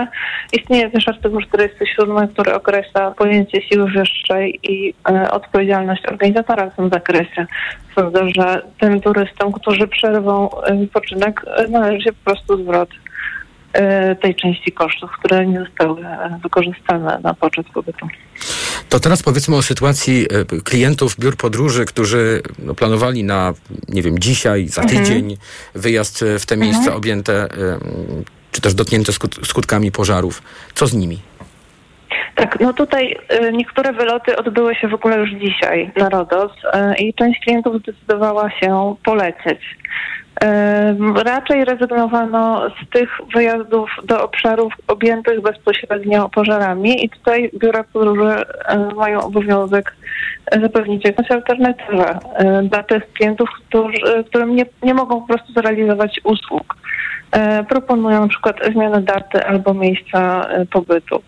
[0.52, 6.90] Istnieje też artykuł 47, który określa pojęcie siły wyższej i e, odpowiedzialność organizatora w tym
[6.90, 7.46] zakresie.
[7.94, 12.88] Sądzę, że tym turystom, którzy przerwą e, wypoczynek, e, należy się po prostu zwrot
[13.72, 18.06] e, tej części kosztów, które nie zostały e, wykorzystane na poczet pobytu.
[18.88, 20.26] To teraz powiedzmy o sytuacji
[20.64, 23.52] klientów biur podróży, którzy no, planowali na,
[23.88, 24.98] nie wiem, dzisiaj, za mhm.
[24.98, 25.38] tydzień mhm.
[25.74, 26.96] wyjazd w te miejsca mhm.
[26.96, 27.48] objęte
[28.52, 30.42] czy też dotknięte skutkami pożarów.
[30.74, 31.18] Co z nimi?
[32.38, 37.02] Tak, no tutaj y, niektóre wyloty odbyły się w ogóle już dzisiaj na RODOS y,
[37.02, 39.60] i część klientów zdecydowała się polecieć.
[40.44, 40.46] Y,
[41.24, 48.44] raczej rezygnowano z tych wyjazdów do obszarów objętych bezpośrednio pożarami i tutaj biura podróży
[48.96, 49.96] mają obowiązek
[50.62, 52.18] zapewnić jakąś alternatywę
[52.62, 56.76] dla tych klientów, którzy, którym nie, nie mogą po prostu zrealizować usług.
[57.32, 61.22] E, proponują na przykład zmianę daty albo miejsca e, pobytu.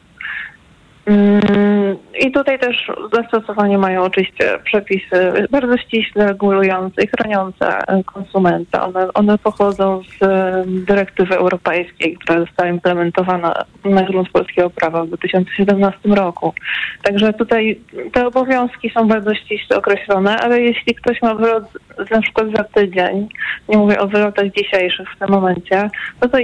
[1.11, 8.85] Mm, I tutaj też zastosowanie mają oczywiście przepisy bardzo ściśle regulujące i chroniące konsumenta.
[8.87, 15.09] One, one pochodzą z e, dyrektywy europejskiej, która została implementowana na grunt polskiego prawa w
[15.09, 16.55] 2017 roku.
[17.03, 17.81] Także tutaj
[18.13, 21.65] te obowiązki są bardzo ściśle określone, ale jeśli ktoś ma wylot
[22.11, 23.29] na przykład za tydzień,
[23.69, 25.91] nie mówię o wylotach dzisiejszych w tym momencie,
[26.23, 26.39] no to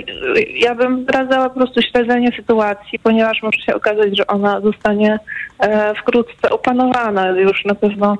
[0.54, 5.18] ja bym radzała po prostu śledzenie sytuacji, ponieważ może się okazać, że ona zostanie
[5.58, 7.30] e, wkrótce opanowana.
[7.30, 8.18] Już na pewno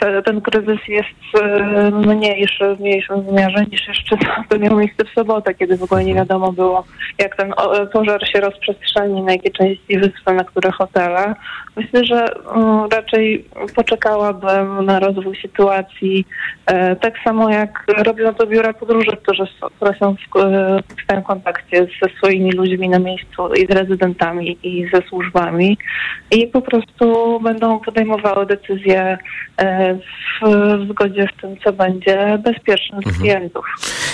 [0.00, 4.16] te, ten kryzys jest e, mniejszy w mniejszym wymiarze niż jeszcze
[4.48, 6.84] to miało miejsce w sobotę, kiedy w ogóle nie wiadomo było,
[7.18, 11.34] jak ten o, pożar się rozprzestrzeni, na jakie części wyspy, na które hotele.
[11.76, 16.26] Myślę, że mm, raczej poczekałabym na rozwój sytuacji,
[16.66, 19.44] e, tak samo jak robią to biura podróży, które,
[19.76, 24.58] które są w, e, w stałym kontakcie ze swoimi ludźmi na miejscu i z rezydentami
[24.62, 25.78] i ze służbami
[26.30, 29.18] i po prostu będą podejmowały decyzje e,
[29.58, 33.64] w, w zgodzie z tym, co będzie bezpieczne dla klientów.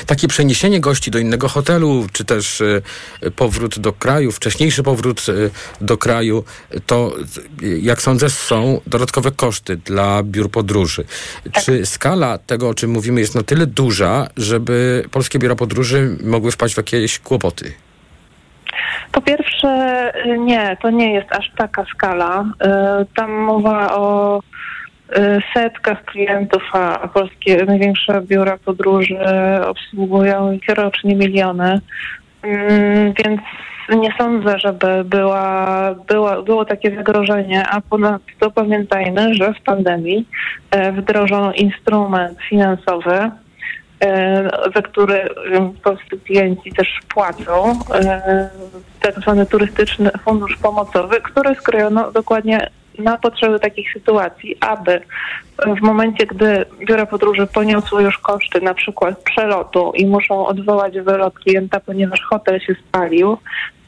[0.06, 2.82] Takie przeniesienie gości do innego hotelu, czy też y,
[3.36, 6.44] powrót do kraju, wcześniejszy powrót y, do kraju,
[6.86, 7.12] to
[7.80, 11.04] jak sądzę są dodatkowe koszty dla biur podróży.
[11.64, 16.52] Czy skala tego, o czym mówimy, jest na tyle duża, żeby polskie biura podróży mogły
[16.52, 17.72] wpaść w jakieś kłopoty?
[19.12, 22.44] Po pierwsze, nie, to nie jest aż taka skala.
[23.16, 24.40] Tam mowa o
[25.54, 29.18] setkach klientów, a polskie największe biura podróży
[29.66, 31.80] obsługują ich rocznie miliony.
[32.42, 33.40] Mm, Więc
[33.96, 40.28] nie sądzę, żeby była, była, było takie zagrożenie, a ponadto pamiętajmy, że w pandemii
[40.70, 43.30] e, wdrożono instrument finansowy,
[44.00, 45.28] e, za który
[45.82, 48.50] polscy klienci też płacą, e,
[49.00, 52.70] tak zwany turystyczny fundusz pomocowy, który skrojono dokładnie
[53.00, 55.00] na potrzeby takich sytuacji, aby
[55.58, 61.34] w momencie, gdy biura podróży poniosły już koszty na przykład przelotu i muszą odwołać wylot
[61.34, 63.38] klienta, ponieważ hotel się spalił,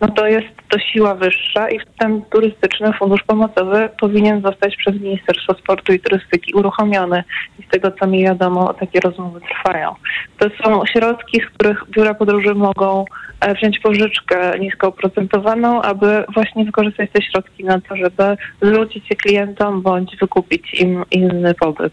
[0.03, 5.55] no to jest to siła wyższa i ten turystyczny fundusz pomocowy powinien zostać przez Ministerstwo
[5.55, 7.25] Sportu i Turystyki uruchomiony.
[7.59, 9.95] I z tego co mi wiadomo, takie rozmowy trwają.
[10.39, 13.05] To są środki, z których biura podróży mogą
[13.41, 19.17] e, wziąć pożyczkę nisko oprocentowaną, aby właśnie wykorzystać te środki na to, żeby zwrócić je
[19.17, 21.93] klientom bądź wykupić im inny pobyt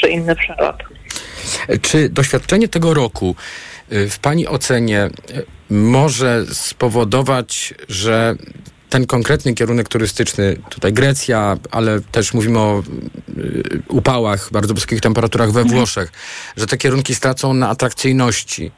[0.00, 0.76] czy inny przelot.
[1.82, 3.34] Czy doświadczenie tego roku
[3.90, 8.36] w Pani ocenie y, może spowodować, że
[8.90, 12.82] ten konkretny kierunek turystyczny, tutaj Grecja, ale też mówimy o
[13.38, 16.12] y, upałach, bardzo wysokich temperaturach we Włoszech,
[16.56, 18.70] że te kierunki stracą na atrakcyjności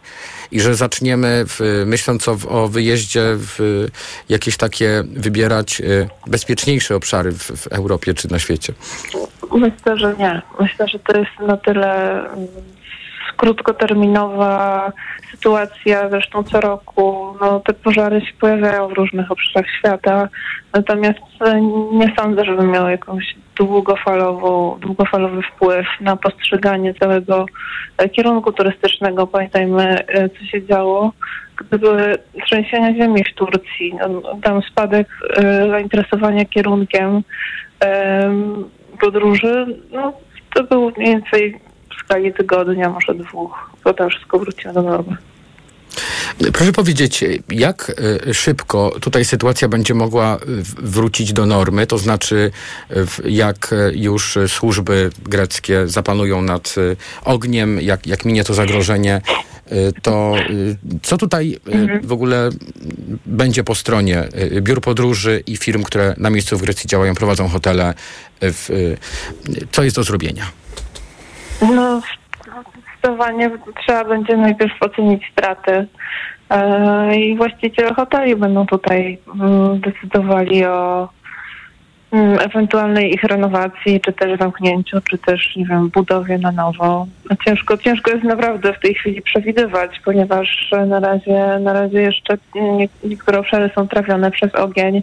[0.50, 3.86] i że zaczniemy, w, myśląc o, o wyjeździe, w
[4.28, 8.72] jakieś takie wybierać y, bezpieczniejsze obszary w, w Europie czy na świecie?
[9.52, 10.42] Myślę, że nie.
[10.60, 12.48] Myślę, że to jest na tyle mm,
[13.36, 14.92] krótkoterminowa
[15.30, 16.10] sytuacja.
[16.10, 20.28] Zresztą co roku no, te pożary się pojawiają w różnych obszarach świata.
[20.72, 21.60] Natomiast e,
[21.92, 27.46] nie sądzę, żeby miały jakąś długofalową, długofalowy wpływ na postrzeganie całego
[27.98, 29.26] e, kierunku turystycznego.
[29.26, 31.12] Pamiętajmy, e, co się działo,
[31.56, 33.94] gdy były trzęsienia ziemi w Turcji.
[33.94, 35.08] No, Tam spadek
[35.70, 37.22] zainteresowania kierunkiem
[37.80, 38.64] em,
[39.00, 40.12] podróży, no
[40.54, 41.60] to było mniej więcej
[42.12, 43.70] skali tygodnia, może dwóch.
[43.84, 45.16] Potem wszystko wróciło do normy.
[46.52, 47.92] Proszę powiedzieć, jak
[48.28, 50.38] e, szybko tutaj sytuacja będzie mogła e,
[50.82, 52.50] wrócić do normy, to znaczy
[52.90, 52.94] e,
[53.30, 56.74] jak już służby greckie zapanują nad
[57.24, 59.20] ogniem, jak, jak minie to zagrożenie,
[60.02, 60.34] to
[61.02, 62.50] co tutaj e, w ogóle
[63.26, 64.28] będzie po stronie
[64.60, 67.94] biur podróży i firm, które na miejscu w Grecji działają, prowadzą hotele,
[69.72, 70.62] co jest do zrobienia?
[71.62, 72.00] No,
[73.00, 75.86] zdecydowanie trzeba będzie najpierw ocenić straty.
[76.50, 81.08] E, I właściciele hoteli będą tutaj mm, decydowali o
[82.12, 87.06] ewentualnej ich renowacji, czy też zamknięciu, czy też, nie wiem, budowie na nowo.
[87.44, 92.88] Ciężko, ciężko jest naprawdę w tej chwili przewidywać, ponieważ na razie, na razie jeszcze nie,
[93.04, 95.02] niektóre obszary są trawione przez ogień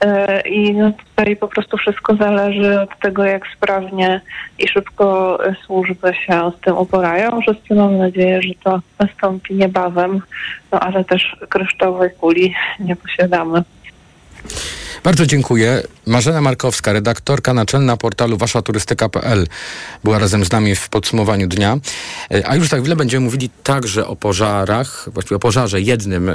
[0.00, 4.20] e, i no, tutaj po prostu wszystko zależy od tego, jak sprawnie
[4.58, 7.40] i szybko służby się z tym uporają.
[7.40, 10.20] Wszyscy mam nadzieję, że to nastąpi niebawem,
[10.72, 13.62] no ale też kryształowej kuli nie posiadamy.
[15.04, 15.82] Bardzo dziękuję.
[16.06, 19.46] Marzena Markowska, redaktorka naczelna portalu waszaturystyka.pl
[20.04, 21.78] była razem z nami w podsumowaniu dnia.
[22.30, 26.34] E, A już za chwilę będziemy mówili także o pożarach, właściwie o pożarze jednym, e,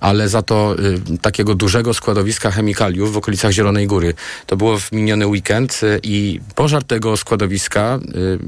[0.00, 0.76] ale za to
[1.14, 4.14] e, takiego dużego składowiska chemikaliów w okolicach Zielonej Góry.
[4.46, 7.98] To było w miniony weekend i pożar tego składowiska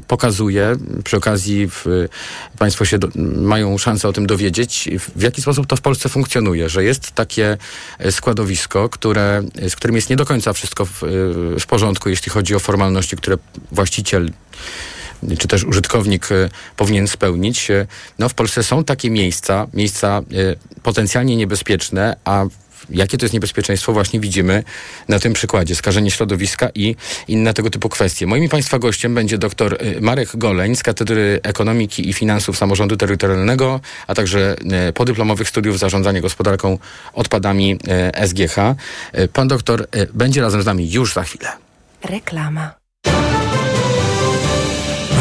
[0.08, 1.84] pokazuje, przy okazji w,
[2.58, 6.68] Państwo się do, mają szansę o tym dowiedzieć, w jaki sposób to w Polsce funkcjonuje,
[6.68, 7.58] że jest takie
[8.10, 11.06] składowisko, które, z którym jest nie do końca wszystko w, e,
[11.60, 13.36] w porządku, jeśli chodzi o formalności, które
[13.72, 14.30] właściciel
[15.38, 17.70] czy też użytkownik e, powinien spełnić.
[17.70, 17.86] E,
[18.18, 20.22] No, w Polsce są takie miejsca, miejsca e,
[20.82, 22.44] potencjalnie niebezpieczne, a
[22.90, 24.64] jakie to jest niebezpieczeństwo właśnie widzimy
[25.08, 25.74] na tym przykładzie.
[25.74, 26.96] Skażenie środowiska i
[27.28, 28.26] inne tego typu kwestie.
[28.26, 33.80] Moim Państwa gościem będzie dr e, Marek Goleń z Katedry Ekonomiki i Finansów Samorządu Terytorialnego,
[34.06, 36.78] a także e, podyplomowych studiów zarządzania gospodarką
[37.12, 38.56] odpadami e, SGH.
[39.32, 41.48] Pan doktor będzie razem z nami już za chwilę.
[42.04, 42.81] Reklama.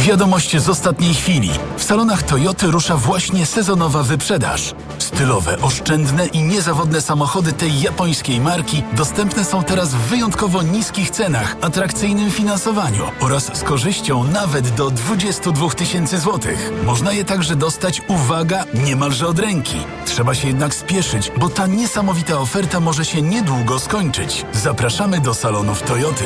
[0.01, 1.49] Wiadomość z ostatniej chwili.
[1.77, 4.75] W salonach Toyoty rusza właśnie sezonowa wyprzedaż.
[4.97, 11.55] Stylowe, oszczędne i niezawodne samochody tej japońskiej marki dostępne są teraz w wyjątkowo niskich cenach,
[11.61, 16.71] atrakcyjnym finansowaniu oraz z korzyścią nawet do 22 tysięcy złotych.
[16.85, 19.77] Można je także dostać, uwaga, niemalże od ręki.
[20.05, 24.45] Trzeba się jednak spieszyć, bo ta niesamowita oferta może się niedługo skończyć.
[24.53, 26.25] Zapraszamy do salonów Toyoty.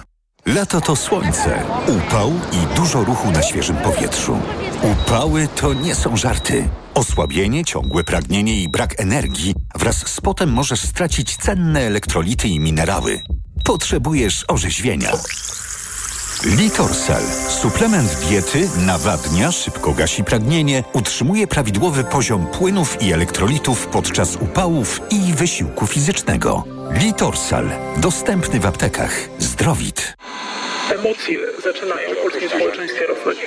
[0.45, 4.37] Lato to słońce, upał i dużo ruchu na świeżym powietrzu.
[4.81, 6.69] Upały to nie są żarty.
[6.93, 13.21] Osłabienie, ciągłe pragnienie i brak energii wraz z potem możesz stracić cenne elektrolity i minerały.
[13.63, 15.11] Potrzebujesz orzeźwienia.
[16.45, 17.21] Litorsal.
[17.49, 25.33] Suplement diety nawadnia, szybko gasi pragnienie, utrzymuje prawidłowy poziom płynów i elektrolitów podczas upałów i
[25.33, 26.63] wysiłku fizycznego.
[26.91, 27.69] Litorsal.
[27.97, 29.11] Dostępny w aptekach.
[29.39, 30.13] Zdrowit.
[30.91, 33.39] Emocje zaczynają w polskim społeczeństwie rosnąć.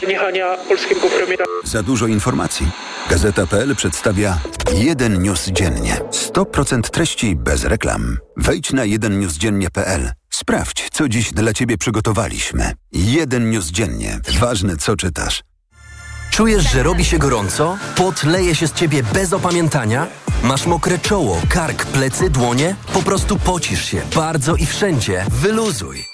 [0.00, 1.44] Zaniechania polskiego premiera.
[1.64, 2.66] Za dużo informacji.
[3.10, 4.38] Gazeta.pl przedstawia
[4.74, 5.96] jeden news dziennie.
[6.10, 8.18] 100% treści bez reklam.
[8.36, 10.23] Wejdź na jedennewsdziennie.pl.
[10.34, 12.72] Sprawdź, co dziś dla Ciebie przygotowaliśmy.
[12.92, 14.20] Jeden news dziennie.
[14.40, 15.42] Ważne, co czytasz.
[16.30, 17.78] Czujesz, że robi się gorąco?
[17.96, 20.06] Pot leje się z ciebie bez opamiętania?
[20.42, 22.76] Masz mokre czoło, kark, plecy, dłonie?
[22.92, 25.24] Po prostu pocisz się bardzo i wszędzie.
[25.30, 26.13] Wyluzuj.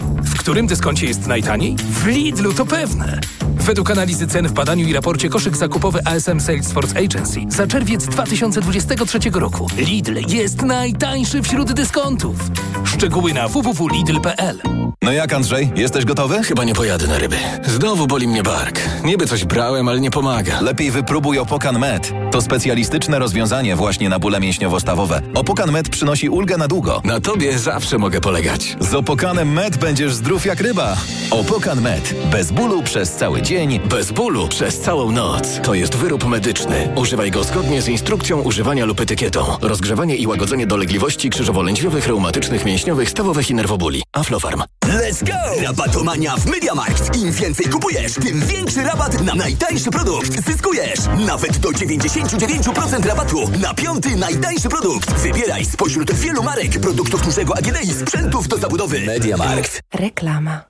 [0.00, 1.76] W którym dyskoncie jest najtaniej?
[1.76, 3.20] W Lidlu, to pewne.
[3.56, 9.18] Według analizy cen w badaniu i raporcie koszyk zakupowy ASM Salesforce Agency za czerwiec 2023
[9.32, 12.36] roku Lidl jest najtańszy wśród dyskontów.
[12.84, 14.58] Szczegóły na www.lidl.pl
[15.02, 16.42] No jak Andrzej, jesteś gotowy?
[16.42, 17.36] Chyba nie pojadę na ryby.
[17.66, 18.80] Znowu boli mnie bark.
[19.04, 20.60] Niby coś brałem, ale nie pomaga.
[20.60, 22.12] Lepiej wypróbuj Opokan Med.
[22.30, 25.20] To specjalistyczne rozwiązanie właśnie na bóle mięśniowo-stawowe.
[25.34, 27.00] Opokan Med przynosi ulgę na długo.
[27.04, 28.76] Na tobie zawsze mogę polegać.
[28.80, 30.96] Z Opokanem Med będziesz zdrów jak ryba.
[31.30, 32.14] Opokan Med.
[32.30, 33.80] Bez bólu przez cały dzień.
[33.80, 35.60] Bez bólu przez całą noc.
[35.62, 36.88] To jest wyrób medyczny.
[36.96, 39.56] Używaj go zgodnie z instrukcją używania lub etykietą.
[39.60, 44.02] Rozgrzewanie i łagodzenie dolegliwości krzyżowo-lędźwiowych, reumatycznych, mięśniowych, stawowych i nerwobóli.
[44.12, 44.62] Aflofarm.
[44.84, 45.62] Let's go!
[45.62, 47.16] Rabatomania w MediaMarkt.
[47.16, 50.46] Im więcej kupujesz, tym większy rabat na najtańszy produkt.
[50.46, 55.12] Zyskujesz nawet do 99% rabatu na piąty najtańszy produkt.
[55.12, 59.00] Wybieraj spośród wielu marek, produktów dużego AGD i sprzętów do zabudowy.
[59.00, 59.77] MediaMarkt.
[59.94, 60.64] Reklama.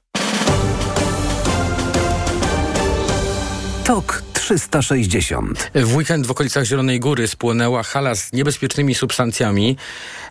[3.85, 5.71] TOK 360.
[5.75, 9.77] W weekend w okolicach Zielonej Góry spłonęła hala z niebezpiecznymi substancjami,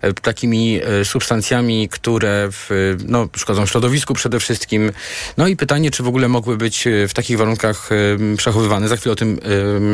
[0.02, 4.92] e, takimi e, substancjami, które w, no, szkodzą środowisku przede wszystkim.
[5.38, 8.88] No i pytanie, czy w ogóle mogły być e, w takich warunkach e, przechowywane.
[8.88, 9.40] Za chwilę o tym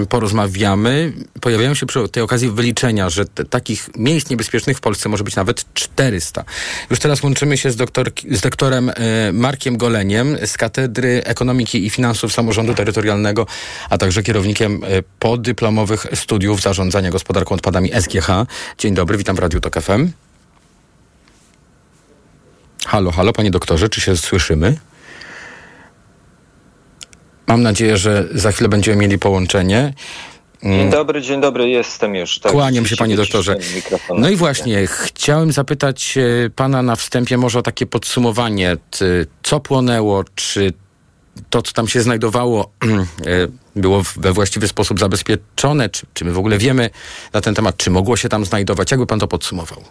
[0.04, 1.14] e, porozmawiamy.
[1.42, 5.36] Pojawiają się przy tej okazji wyliczenia, że te, takich miejsc niebezpiecznych w Polsce może być
[5.36, 6.44] nawet 400.
[6.90, 8.94] Już teraz łączymy się z, doktor, z doktorem e,
[9.34, 13.48] Markiem Goleniem z Katedry Ekonomiki i Finansów Samorządu Terytorialnego,
[13.90, 18.28] a także kierownikiem y, podyplomowych studiów zarządzania gospodarką odpadami SGH.
[18.78, 20.12] Dzień dobry, witam w Radiu Tok FM.
[22.86, 24.78] Halo, halo, panie doktorze, czy się słyszymy?
[27.48, 29.94] Mam nadzieję, że za chwilę będziemy mieli połączenie.
[30.64, 32.40] Dzień dobry, dzień dobry, jestem już.
[32.40, 33.58] Tak, Kłaniam się, panie doktorze.
[34.18, 38.78] No i właśnie, chciałem zapytać e, pana na wstępie może o takie podsumowanie,
[39.44, 40.74] co płonęło, czy
[41.50, 46.38] to, co tam się znajdowało, e, było we właściwy sposób zabezpieczone, czy, czy my w
[46.38, 46.90] ogóle wiemy
[47.34, 48.92] na ten temat, czy mogło się tam znajdować?
[48.92, 49.84] Jakby pan to podsumował?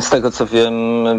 [0.00, 0.74] Z tego co wiem,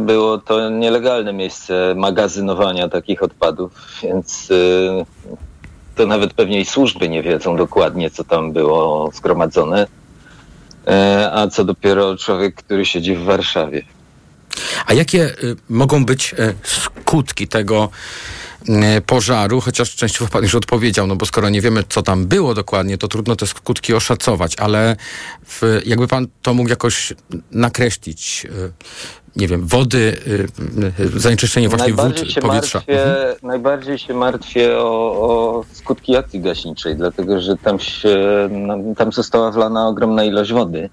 [0.05, 3.71] było to nielegalne miejsce magazynowania takich odpadów,
[4.03, 5.05] więc y,
[5.95, 9.87] to nawet pewnie i służby nie wiedzą dokładnie, co tam było zgromadzone.
[10.87, 13.81] E, a co dopiero człowiek, który siedzi w Warszawie.
[14.85, 17.89] A jakie y, mogą być y, skutki tego
[19.05, 22.97] pożaru, chociaż częściowo pan już odpowiedział, no bo skoro nie wiemy, co tam było dokładnie,
[22.97, 24.95] to trudno te skutki oszacować, ale
[25.45, 27.13] w, jakby pan to mógł jakoś
[27.51, 28.47] nakreślić,
[29.35, 30.17] nie wiem, wody,
[31.15, 32.77] zanieczyszczenie właśnie wód, powietrza.
[32.77, 33.35] Martwię, mhm.
[33.43, 38.17] Najbardziej się martwię o, o skutki akcji gaśniczej, dlatego że tam, się,
[38.51, 40.89] no, tam została wlana ogromna ilość wody.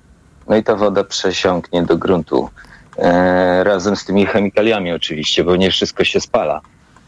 [0.48, 2.50] No i ta woda przesiąknie do gruntu.
[2.98, 6.60] E, razem z tymi chemikaliami oczywiście, bo nie wszystko się spala.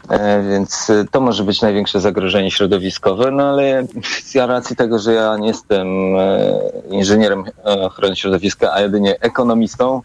[0.09, 3.87] E, więc to może być największe zagrożenie środowiskowe, no ale
[4.23, 10.01] z racji tego, że ja nie jestem e, inżynierem ochrony środowiska, a jedynie ekonomistą,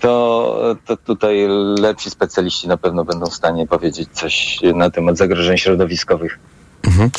[0.00, 1.46] to, to tutaj
[1.78, 6.38] lepsi specjaliści na pewno będą w stanie powiedzieć coś na temat zagrożeń środowiskowych.
[6.86, 7.10] Mhm.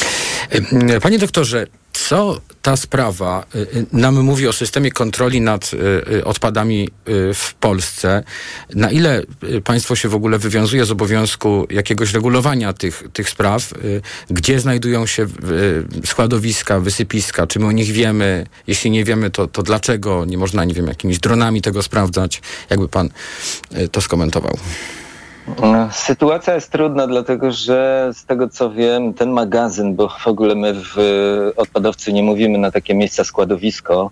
[1.02, 5.72] Panie doktorze, co ta sprawa y, y, nam mówi o systemie kontroli nad
[6.24, 6.90] odpadami
[7.34, 8.24] w Polsce?
[8.76, 9.24] Na ile
[9.64, 13.74] państwo się w ogóle wywiązuje z obowiązku jakiegoś regulowania tych, tych spraw?
[14.30, 15.28] Gdzie znajdują się
[16.06, 17.48] składowiska, wysypiska?
[17.48, 18.48] Czy my o nich wiemy?
[18.68, 22.42] Jeśli nie wiemy, to, to dlaczego nie można, nie wiem, jakimiś dronami tego sprawdzać?
[22.70, 23.10] Jakby pan
[23.92, 24.58] to skomentował?
[25.48, 30.56] No, sytuacja jest trudna, dlatego że z tego co wiem, ten magazyn, bo w ogóle
[30.56, 30.98] my w
[31.56, 34.12] odpadowcy nie mówimy na takie miejsca składowisko,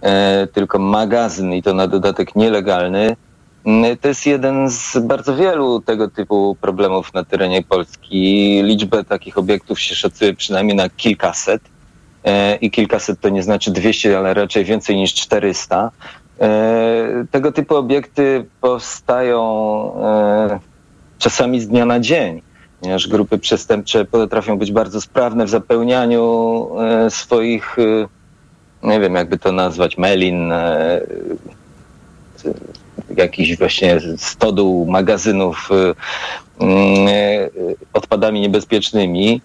[0.00, 3.16] e, tylko magazyn i to na dodatek nielegalny,
[4.00, 8.60] to jest jeden z bardzo wielu tego typu problemów na terenie Polski.
[8.62, 11.62] Liczbę takich obiektów się szacuje przynajmniej na kilkaset.
[12.24, 15.90] E, I kilkaset to nie znaczy 200, ale raczej więcej niż 400.
[16.40, 19.40] E, tego typu obiekty powstają
[21.20, 22.42] czasami z dnia na dzień,
[22.80, 29.38] ponieważ grupy przestępcze potrafią być bardzo sprawne w zapełnianiu e, swoich, e, nie wiem jakby
[29.38, 31.00] to nazwać, melin, e,
[33.16, 35.68] jakichś właśnie stodół, magazynów
[37.92, 39.40] odpadami niebezpiecznymi.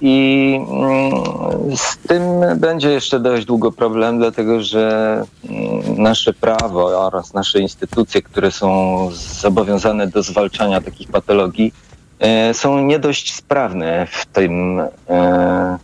[0.00, 2.22] I mm, z tym
[2.56, 9.10] będzie jeszcze dość długo problem, dlatego że mm, nasze prawo oraz nasze instytucje, które są
[9.40, 11.72] zobowiązane do zwalczania takich patologii,
[12.18, 15.78] e, są nie dość sprawne w tym e,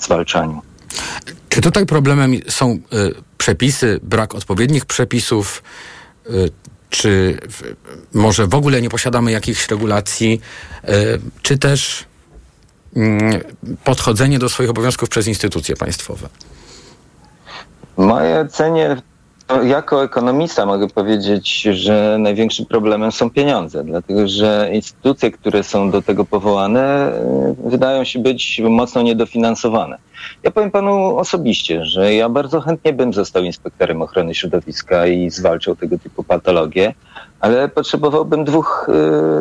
[0.00, 0.62] zwalczaniu.
[1.48, 2.78] Czy tutaj problemem są e,
[3.38, 5.62] przepisy, brak odpowiednich przepisów,
[6.90, 7.38] czy
[8.14, 10.40] może w ogóle nie posiadamy jakichś regulacji,
[11.42, 12.06] czy też
[13.84, 16.28] podchodzenie do swoich obowiązków przez instytucje państwowe?
[17.98, 18.96] W mojej ocenie
[19.64, 26.02] jako ekonomista mogę powiedzieć, że największym problemem są pieniądze, dlatego że instytucje, które są do
[26.02, 27.12] tego powołane,
[27.66, 29.98] y, wydają się być mocno niedofinansowane.
[30.42, 35.76] Ja powiem panu osobiście, że ja bardzo chętnie bym został inspektorem ochrony środowiska i zwalczał
[35.76, 36.94] tego typu patologie,
[37.40, 38.88] ale potrzebowałbym dwóch,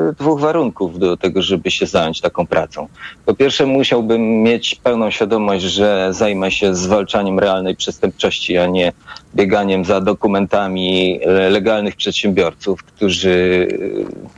[0.09, 2.87] y, dwóch warunków do tego, żeby się zająć taką pracą.
[3.25, 8.91] Po pierwsze, musiałbym mieć pełną świadomość, że zajmę się zwalczaniem realnej przestępczości, a nie
[9.35, 11.19] bieganiem za dokumentami
[11.49, 13.29] legalnych przedsiębiorców, którzy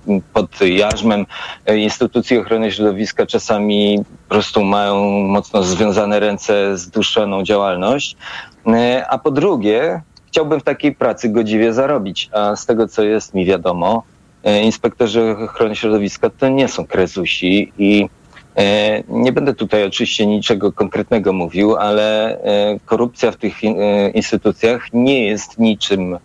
[0.09, 1.25] y, pod jarzmem
[1.75, 8.17] instytucji ochrony środowiska czasami po prostu mają mocno związane ręce z dłuższoną działalność.
[8.67, 13.33] Y, a po drugie, chciałbym w takiej pracy godziwie zarobić, a z tego co jest
[13.33, 14.03] mi wiadomo,
[14.43, 18.09] e, inspektorzy ochrony środowiska to nie są krezusi i
[18.55, 23.63] e, nie będę tutaj oczywiście niczego konkretnego mówił, ale e, korupcja w tych
[24.13, 26.17] instytucjach nie jest niczym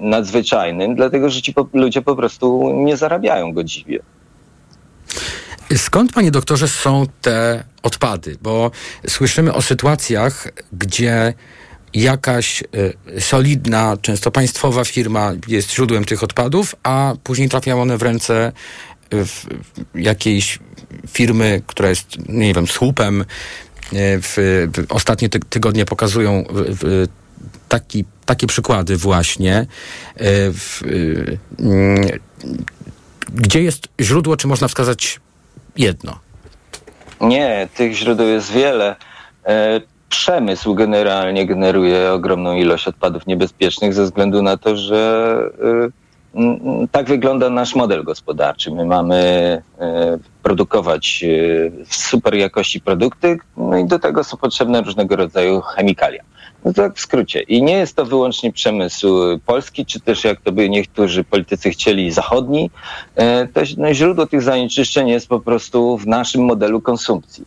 [0.00, 4.00] nadzwyczajnym, dlatego że ci ludzie po prostu nie zarabiają godziwie.
[5.76, 8.36] Skąd, panie doktorze, są te odpady?
[8.42, 8.70] Bo
[9.08, 11.34] słyszymy o sytuacjach, gdzie
[11.94, 12.62] jakaś
[13.16, 18.52] y, solidna, często państwowa firma jest źródłem tych odpadów, a później trafiają one w ręce
[19.10, 19.46] w
[19.94, 20.58] jakiejś
[21.08, 23.24] firmy, która jest, nie wiem, słupem,
[23.92, 24.34] w,
[24.74, 26.44] w ostatnie ty, tygodnie pokazują
[27.68, 29.66] taki, takie przykłady właśnie.
[30.52, 30.80] W,
[33.34, 35.20] gdzie jest źródło, czy można wskazać
[35.76, 36.18] jedno?
[37.20, 38.96] Nie, tych źródeł jest wiele.
[40.12, 45.40] Przemysł generalnie generuje ogromną ilość odpadów niebezpiecznych ze względu na to, że
[46.36, 48.70] e, tak wygląda nasz model gospodarczy.
[48.70, 49.16] My mamy
[49.78, 51.24] e, produkować
[51.88, 56.22] super jakości produkty, no i do tego są potrzebne różnego rodzaju chemikalia.
[56.64, 57.40] No tak w skrócie.
[57.40, 59.08] I nie jest to wyłącznie przemysł
[59.46, 62.70] polski, czy też jak to by niektórzy politycy chcieli, zachodni.
[63.16, 67.44] E, to no, źródło tych zanieczyszczeń jest po prostu w naszym modelu konsumpcji.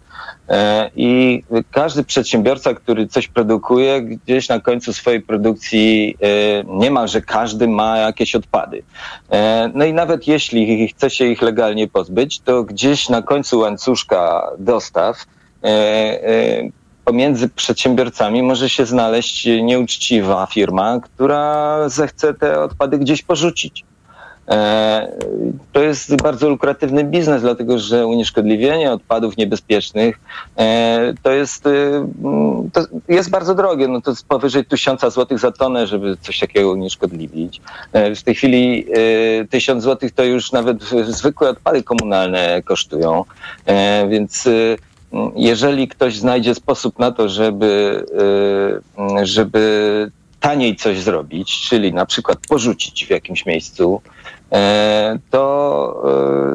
[0.49, 6.28] E, I każdy przedsiębiorca, który coś produkuje, gdzieś na końcu swojej produkcji e,
[6.68, 8.84] niemalże każdy ma jakieś odpady.
[9.74, 15.26] No i nawet jeśli chce się ich legalnie pozbyć, to gdzieś na końcu łańcuszka dostaw
[17.06, 23.86] pomiędzy przedsiębiorcami może się znaleźć nieuczciwa firma, która zechce te odpady gdzieś porzucić.
[24.47, 25.12] E,
[25.74, 30.20] to jest bardzo lukratywny biznes, dlatego że unieszkodliwienie odpadów niebezpiecznych
[30.58, 32.01] e, to jest, y,
[32.74, 33.88] to jest bardzo drogie.
[33.88, 37.62] No to jest powyżej tysiąca złotych za tonę, żeby coś takiego unieszkodliwić.
[37.93, 38.86] E, w tej chwili
[39.49, 43.24] tysiąc złotych to już nawet zwykłe odpady komunalne kosztują,
[44.10, 44.49] więc
[45.36, 48.05] jeżeli ktoś znajdzie sposób na to, żeby,
[49.22, 54.01] y, żeby taniej coś zrobić, czyli na przykład porzucić w jakimś miejscu,
[54.51, 56.03] e, to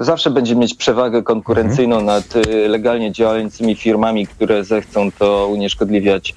[0.01, 2.07] e, zawsze będzie mieć przewagę konkurencyjną mhm.
[2.07, 6.35] nad y, legalnie działającymi firmami, które zechcą to unieszkodliwiać y,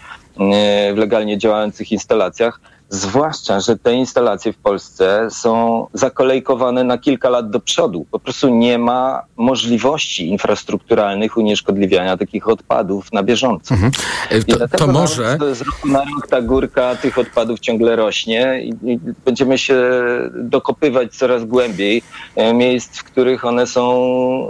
[0.94, 2.60] w legalnie działających instalacjach.
[2.94, 8.06] Zwłaszcza, że te instalacje w Polsce są zakolejkowane na kilka lat do przodu.
[8.12, 13.74] Po prostu nie ma możliwości infrastrukturalnych unieszkodliwiania takich odpadów na bieżąco.
[13.74, 13.92] Mhm.
[14.48, 15.38] To, to może.
[15.54, 19.84] Z roku na rok ta górka tych odpadów ciągle rośnie i, i będziemy się
[20.34, 22.04] dokopywać coraz głębiej
[22.36, 23.84] e, miejsc, w których one są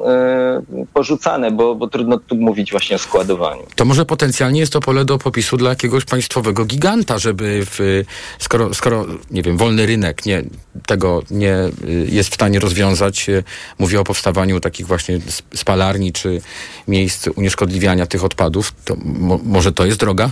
[0.06, 0.62] e,
[0.94, 3.64] porzucane, bo, bo trudno tu mówić właśnie o składowaniu.
[3.76, 8.04] To może potencjalnie jest to pole do popisu dla jakiegoś państwowego giganta, żeby w
[8.40, 10.44] skoro, skoro nie wiem, wolny rynek nie,
[10.86, 13.44] tego nie y, jest w stanie rozwiązać, y,
[13.80, 15.20] mówię o powstawaniu takich właśnie
[15.56, 16.42] spalarni czy
[16.88, 20.30] miejsc unieszkodliwiania tych odpadów, to mo, może to jest droga?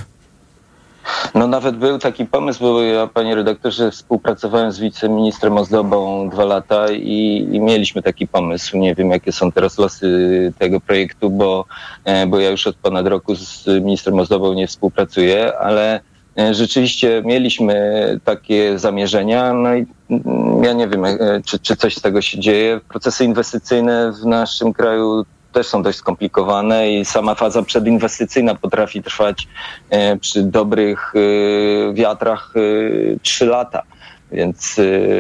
[1.36, 6.92] No nawet był taki pomysł, bo ja, panie redaktorze, współpracowałem z wiceministrem Ozdobą dwa lata
[6.92, 8.78] i, i, mieliśmy taki pomysł.
[8.78, 11.66] Nie wiem, jakie są teraz losy tego projektu, bo,
[12.06, 16.02] e, bo ja już od ponad roku z ministrem Ozdobą nie współpracuję, ale
[16.52, 22.02] rzeczywiście mieliśmy takie zamierzenia, no i mm, ja nie wiem, e, czy, czy coś z
[22.02, 22.80] tego się dzieje.
[22.90, 29.48] Procesy inwestycyjne w naszym kraju też są dość skomplikowane i sama faza przedinwestycyjna potrafi trwać
[29.90, 31.14] e, przy dobrych
[31.94, 32.54] wiatrach
[33.22, 33.84] trzy lata.
[34.32, 34.76] Więc,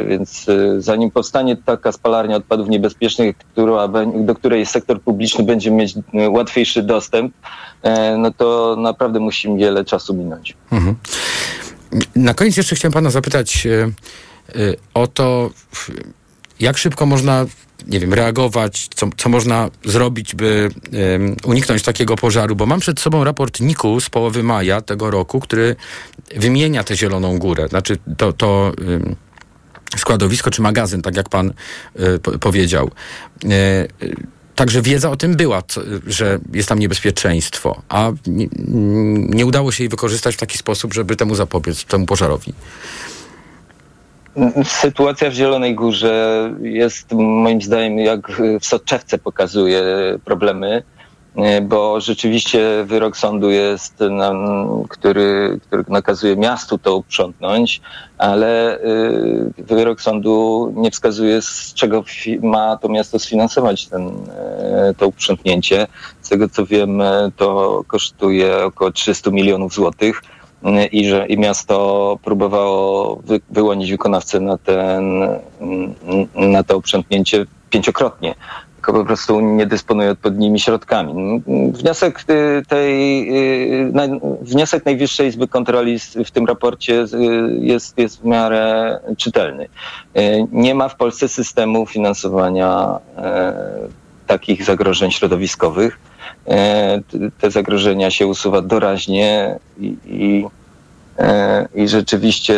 [0.07, 0.45] więc
[0.78, 7.34] zanim powstanie taka spalarnia odpadów niebezpiecznych, która, do której sektor publiczny będzie mieć łatwiejszy dostęp,
[7.82, 10.57] E, no to naprawdę musi wiele czasu minąć.
[10.72, 10.95] Mhm.
[12.16, 15.49] Na koniec jeszcze chciałem pana zapytać e, e, o to,
[16.59, 17.45] jak szybko można,
[17.88, 20.70] nie wiem, reagować, co, co można zrobić, by
[21.12, 25.40] um, uniknąć takiego pożaru, bo mam przed sobą raport NIK-u z połowy maja tego roku,
[25.40, 25.76] który
[26.36, 27.68] wymienia tę Zieloną Górę.
[27.68, 29.16] Znaczy to, to um,
[29.98, 31.54] składowisko czy magazyn, tak jak pan
[32.00, 32.92] y, powiedział.
[33.44, 33.88] Y,
[34.56, 35.64] Także wiedza o tym była,
[36.08, 38.48] że jest tam niebezpieczeństwo, a nie,
[39.30, 42.54] nie udało się jej wykorzystać w taki sposób, żeby temu zapobiec, temu pożarowi.
[44.64, 49.84] Sytuacja w Zielonej Górze jest moim zdaniem, jak w soczewce pokazuje
[50.26, 50.84] problemy.
[51.36, 54.04] E, bo rzeczywiście wyrok sądu jest,
[54.90, 57.82] który, który nakazuje miastu to uprzątnąć,
[58.18, 58.82] ale e,
[59.58, 62.04] wyrok sądu nie wskazuje, z czego
[62.42, 65.88] ma to miasto sfinansować ten, e, to uprzątnięcie.
[66.22, 67.02] Z tego co wiem,
[67.38, 70.22] to kosztuje około 300 milionów złotych
[70.91, 75.28] i że i miasto próbowało wy, wyłonić wykonawcę na, ten,
[76.36, 78.36] na to uprzątnięcie pięciokrotnie
[78.82, 81.41] tylko po prostu nie dysponuje odpowiednimi środkami.
[81.72, 82.24] Wniosek
[82.68, 83.32] tej,
[84.41, 87.05] wniosek Najwyższej Izby Kontroli w tym raporcie
[87.59, 89.68] jest, jest w miarę czytelny.
[90.51, 93.53] Nie ma w Polsce systemu finansowania e,
[94.28, 95.99] takich zagrożeń środowiskowych.
[96.48, 97.02] E,
[97.39, 100.46] te zagrożenia się usuwa doraźnie i, i,
[101.18, 102.56] e, i rzeczywiście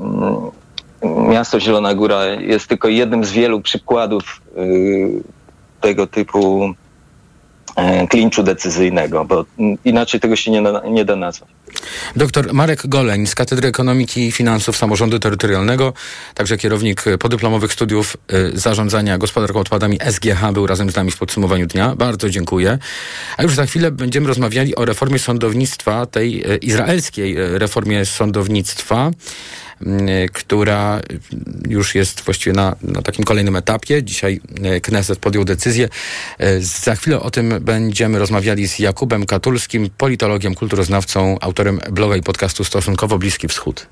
[0.00, 0.50] mm,
[1.28, 4.42] miasto Zielona Góra jest tylko jednym z wielu przykładów
[5.80, 6.74] tego typu
[8.10, 9.44] klinczu decyzyjnego, bo
[9.84, 11.48] inaczej tego się nie, nie da nazwać.
[12.16, 15.92] Doktor Marek Goleń z Katedry Ekonomiki i Finansów Samorządu Terytorialnego,
[16.34, 21.66] także kierownik podyplomowych studiów y, zarządzania gospodarką odpadami SGH był razem z nami w podsumowaniu
[21.66, 21.96] dnia.
[21.96, 22.78] Bardzo dziękuję.
[23.36, 29.10] A już za chwilę będziemy rozmawiali o reformie sądownictwa, tej y, izraelskiej reformie sądownictwa
[30.32, 31.00] która
[31.68, 34.02] już jest właściwie na, na takim kolejnym etapie.
[34.02, 34.40] Dzisiaj
[34.82, 35.88] Kneset podjął decyzję.
[36.60, 42.64] Za chwilę o tym będziemy rozmawiali z Jakubem Katulskim, politologiem, kulturoznawcą, autorem bloga i podcastu
[42.64, 43.86] Stosunkowo Bliski Wschód.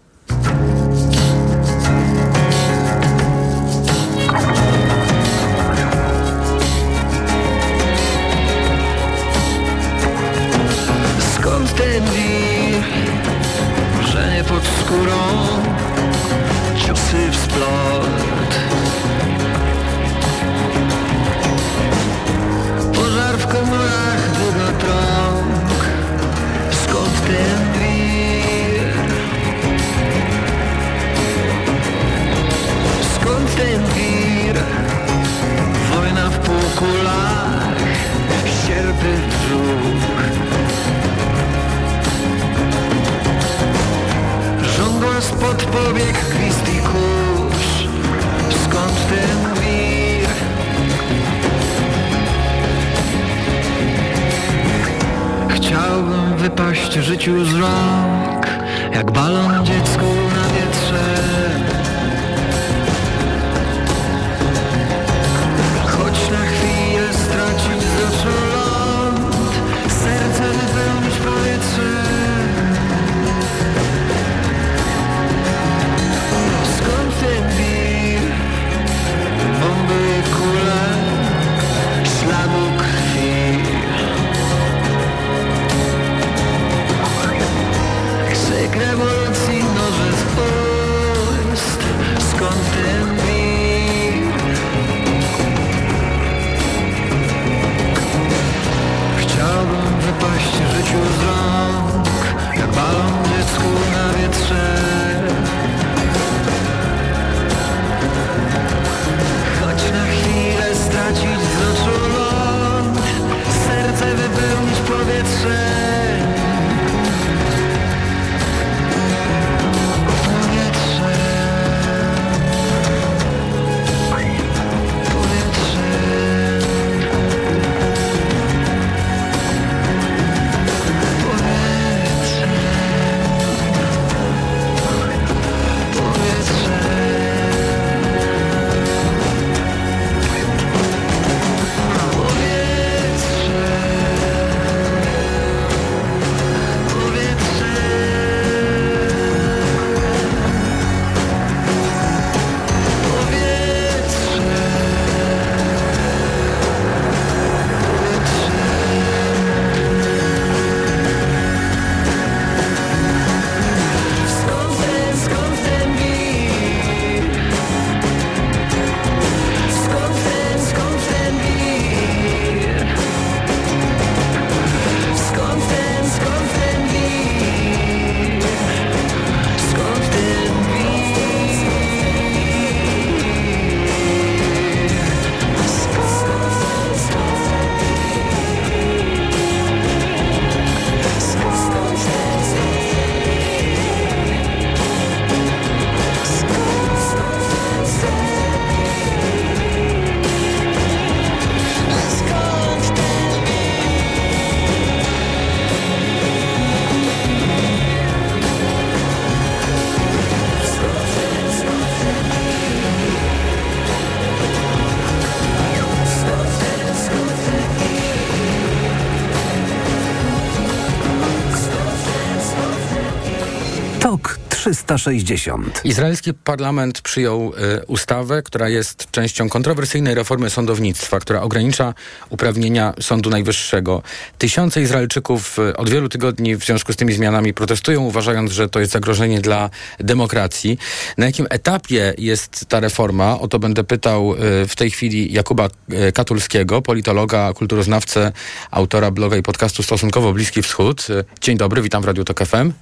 [224.86, 225.80] 360.
[225.84, 231.94] Izraelski parlament przyjął y, ustawę, która jest częścią kontrowersyjnej reformy sądownictwa, która ogranicza
[232.30, 234.02] uprawnienia Sądu Najwyższego.
[234.38, 238.80] Tysiące Izraelczyków y, od wielu tygodni w związku z tymi zmianami protestują, uważając, że to
[238.80, 239.70] jest zagrożenie dla
[240.00, 240.78] demokracji.
[241.18, 243.40] Na jakim etapie jest ta reforma?
[243.40, 245.68] O to będę pytał y, w tej chwili Jakuba
[246.08, 248.32] y, Katulskiego, politologa, kulturoznawcę,
[248.70, 251.06] autora bloga i podcastu Stosunkowo Bliski Wschód.
[251.10, 252.72] Y, Dzień dobry, witam w Radiu Tok FM.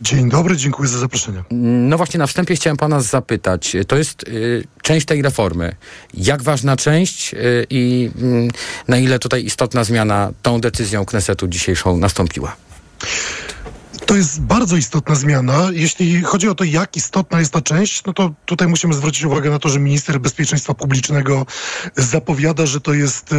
[0.00, 1.42] Dzień dobry, dziękuję za zaproszenie.
[1.50, 5.76] No właśnie na wstępie chciałem pana zapytać, to jest y, część tej reformy.
[6.14, 8.48] Jak ważna część y, i y,
[8.88, 12.56] na ile tutaj istotna zmiana tą decyzją Knesetu dzisiejszą nastąpiła?
[14.06, 15.68] To jest bardzo istotna zmiana.
[15.72, 19.50] Jeśli chodzi o to, jak istotna jest ta część, no to tutaj musimy zwrócić uwagę
[19.50, 21.46] na to, że minister bezpieczeństwa publicznego
[21.96, 23.36] zapowiada, że to jest y,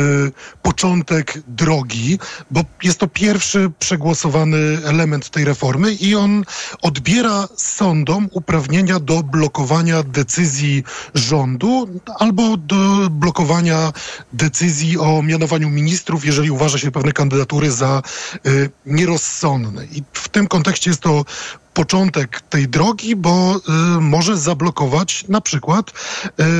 [0.61, 2.19] początek drogi,
[2.51, 6.43] bo jest to pierwszy przegłosowany element tej reformy i on
[6.81, 10.83] odbiera sądom uprawnienia do blokowania decyzji
[11.15, 11.89] rządu
[12.19, 13.93] albo do blokowania
[14.33, 18.01] decyzji o mianowaniu ministrów, jeżeli uważa się pewne kandydatury za
[18.45, 19.85] y, nierozsądne.
[19.85, 21.25] I w tym kontekście jest to
[21.73, 23.61] początek tej drogi, bo y,
[24.01, 25.91] może zablokować na przykład,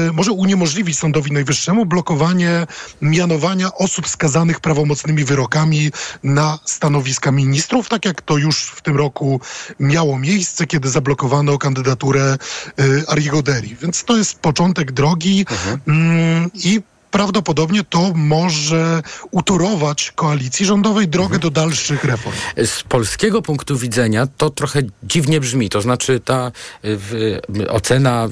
[0.09, 2.67] y, może uniemożliwić Sądowi Najwyższemu blokowanie
[3.01, 5.91] mianowania osób skazanych prawomocnymi wyrokami
[6.23, 9.41] na stanowiska ministrów, tak jak to już w tym roku
[9.79, 12.37] miało miejsce, kiedy zablokowano kandydaturę
[12.79, 13.75] y, Ariego Deri.
[13.75, 15.45] Więc to jest początek drogi
[15.87, 16.81] mm, i
[17.15, 19.01] prawdopodobnie to może
[19.31, 22.35] utorować koalicji rządowej drogę do dalszych reform.
[22.65, 25.69] Z polskiego punktu widzenia to trochę dziwnie brzmi.
[25.69, 26.51] To znaczy ta y,
[26.83, 27.39] w,
[27.69, 28.27] ocena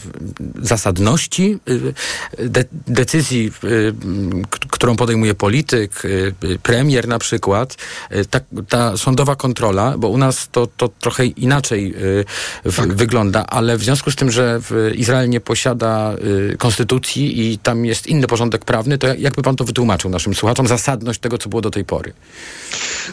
[0.61, 1.93] zasadności y,
[2.49, 3.93] de, decyzji, y,
[4.49, 7.77] którą podejmuje polityk, y, y, premier na przykład,
[8.11, 12.25] y, ta, ta sądowa kontrola, bo u nas to, to trochę inaczej y,
[12.65, 16.13] w, wygląda, ale w związku z tym, że w Izrael nie posiada
[16.51, 20.67] y, konstytucji i tam jest inny porządek prawny, to jakby pan to wytłumaczył naszym słuchaczom,
[20.67, 22.13] zasadność tego, co było do tej pory?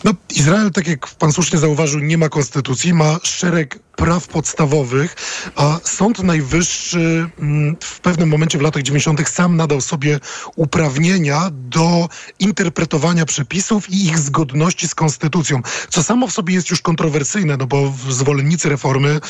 [0.05, 5.17] No, Izrael, tak jak pan słusznie zauważył, nie ma konstytucji, ma szereg praw podstawowych,
[5.57, 9.29] a Sąd Najwyższy mm, w pewnym momencie w latach 90.
[9.29, 10.21] sam nadał sobie
[10.57, 12.09] uprawnienia do
[12.39, 17.67] interpretowania przepisów i ich zgodności z konstytucją, co samo w sobie jest już kontrowersyjne, no
[17.67, 19.21] bo zwolennicy reformy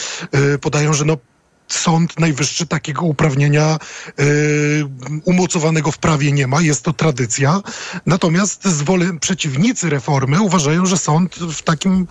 [0.55, 1.17] y, podają, że no
[1.75, 3.79] Sąd Najwyższy takiego uprawnienia
[4.21, 4.85] y,
[5.25, 7.61] umocowanego w prawie nie ma, jest to tradycja.
[8.07, 12.07] Natomiast zwole, przeciwnicy reformy uważają, że sąd w takim, y,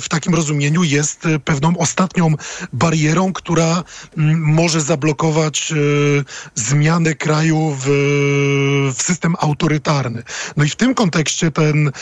[0.00, 2.34] w takim rozumieniu jest pewną ostatnią
[2.72, 3.84] barierą, która
[4.18, 6.24] mm, może zablokować y,
[6.54, 7.84] zmianę kraju w,
[8.96, 10.22] w system autorytarny.
[10.56, 11.92] No i w tym kontekście ten,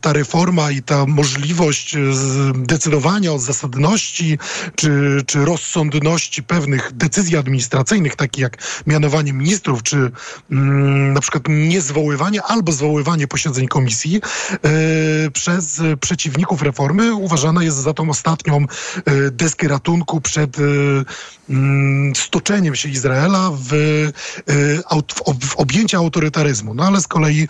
[0.00, 1.96] ta reforma i ta możliwość
[2.54, 4.38] decydowania o zasadności
[4.76, 5.89] czy, czy rozsądności
[6.46, 10.10] pewnych decyzji administracyjnych, takich jak mianowanie ministrów, czy
[10.50, 14.20] mm, na przykład niezwoływanie albo zwoływanie posiedzeń komisji
[15.26, 18.66] y, przez przeciwników reformy uważana jest za tą ostatnią
[19.08, 20.62] y, deskę ratunku przed y,
[21.50, 23.68] mm, stoczeniem się Izraela w,
[25.16, 26.74] w, ob, w objęcie autorytaryzmu.
[26.74, 27.48] No ale z kolei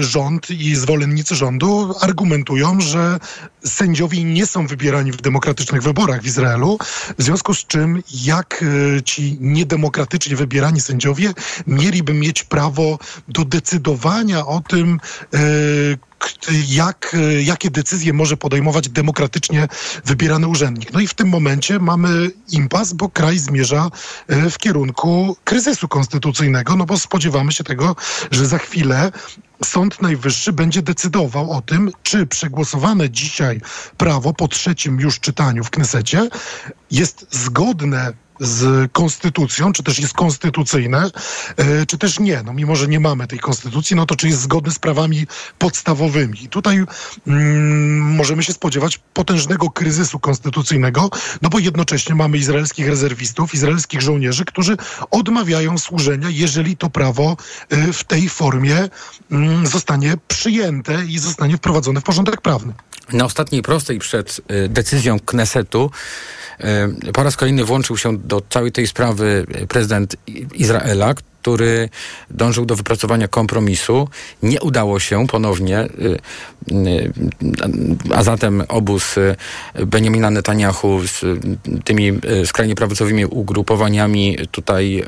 [0.00, 3.18] rząd i zwolennicy rządu argumentują, że
[3.64, 6.78] sędziowie nie są wybierani w demokratycznych wyborach w Izraelu,
[7.18, 11.32] w związku z czym jak y, ci niedemokratycznie wybierani sędziowie
[11.66, 12.98] mieliby mieć prawo
[13.28, 15.00] do decydowania o tym,
[16.18, 16.28] k-
[16.68, 19.68] jak, y, jakie decyzje może podejmować demokratycznie
[20.04, 20.92] wybierany urzędnik.
[20.92, 23.90] No i w tym momencie mamy impas, bo kraj zmierza
[24.28, 27.96] w kierunku kryzysu konstytucyjnego, no bo spodziewamy się tego,
[28.30, 29.12] że za chwilę
[29.64, 33.60] Sąd Najwyższy będzie decydował o tym, czy przegłosowane dzisiaj
[33.96, 36.28] prawo po trzecim już czytaniu w Knesecie
[36.90, 41.10] jest zgodne z konstytucją, czy też jest konstytucyjne,
[41.56, 42.42] e, czy też nie.
[42.42, 45.26] No mimo, że nie mamy tej konstytucji, no to czy jest zgodne z prawami
[45.58, 46.44] podstawowymi.
[46.44, 46.84] I tutaj
[47.26, 51.10] mm, możemy się spodziewać potężnego kryzysu konstytucyjnego,
[51.42, 54.76] no bo jednocześnie mamy izraelskich rezerwistów, izraelskich żołnierzy, którzy
[55.10, 57.36] odmawiają służenia, jeżeli to prawo
[57.70, 58.88] e, w tej formie
[59.30, 62.72] mm, zostanie przyjęte i zostanie wprowadzone w porządek prawny.
[63.12, 65.90] Na ostatniej prostej przed y, decyzją Knesetu
[67.08, 70.16] y, po raz kolejny włączył się do całej tej sprawy y, prezydent
[70.54, 71.14] Izraela,
[71.44, 71.88] który
[72.30, 74.08] dążył do wypracowania kompromisu.
[74.42, 76.18] Nie udało się ponownie, y,
[76.72, 77.12] y,
[78.14, 79.36] a zatem obóz y,
[79.86, 81.24] Benjamina Netanyahu z
[81.84, 82.12] tymi
[82.44, 85.04] skrajnie prawicowymi ugrupowaniami tutaj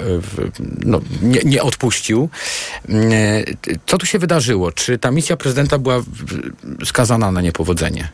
[0.84, 2.28] no, nie, nie odpuścił.
[3.86, 4.72] Co tu się wydarzyło?
[4.72, 6.02] Czy ta misja prezydenta była
[6.84, 8.08] skazana na niepowodzenie?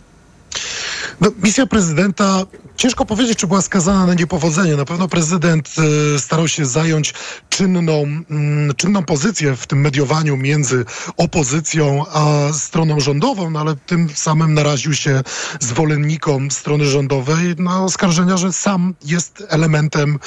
[1.20, 2.44] No, misja prezydenta,
[2.76, 4.76] ciężko powiedzieć, czy była skazana na niepowodzenie.
[4.76, 5.74] Na pewno prezydent
[6.14, 7.14] e, starał się zająć
[7.48, 10.84] czynną, mm, czynną pozycję w tym mediowaniu między
[11.16, 15.22] opozycją a stroną rządową, no ale tym samym naraził się
[15.60, 20.18] zwolennikom strony rządowej na oskarżenia, że sam jest elementem,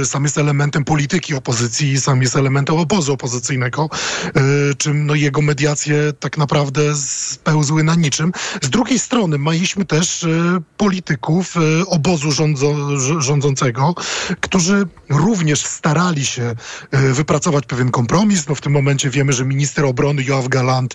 [0.00, 3.88] e, sam jest elementem polityki opozycji, sam jest elementem obozu opozycyjnego,
[4.26, 4.30] e,
[4.78, 8.32] czym no, jego mediacje tak naprawdę spełzły na niczym.
[8.62, 10.28] Z drugiej strony iść mieliśmy też e,
[10.76, 13.94] polityków e, obozu rządzo, rz- rządzącego,
[14.40, 16.54] którzy również starali się
[16.90, 18.48] e, wypracować pewien kompromis.
[18.48, 20.94] No w tym momencie wiemy, że minister obrony Joachim Galant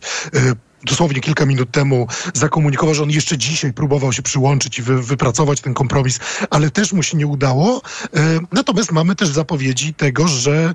[0.84, 5.62] dosłownie kilka minut temu zakomunikował, że on jeszcze dzisiaj próbował się przyłączyć i wy, wypracować
[5.62, 6.20] ten kompromis,
[6.50, 7.82] ale też mu się nie udało.
[8.52, 10.74] Natomiast mamy też zapowiedzi tego, że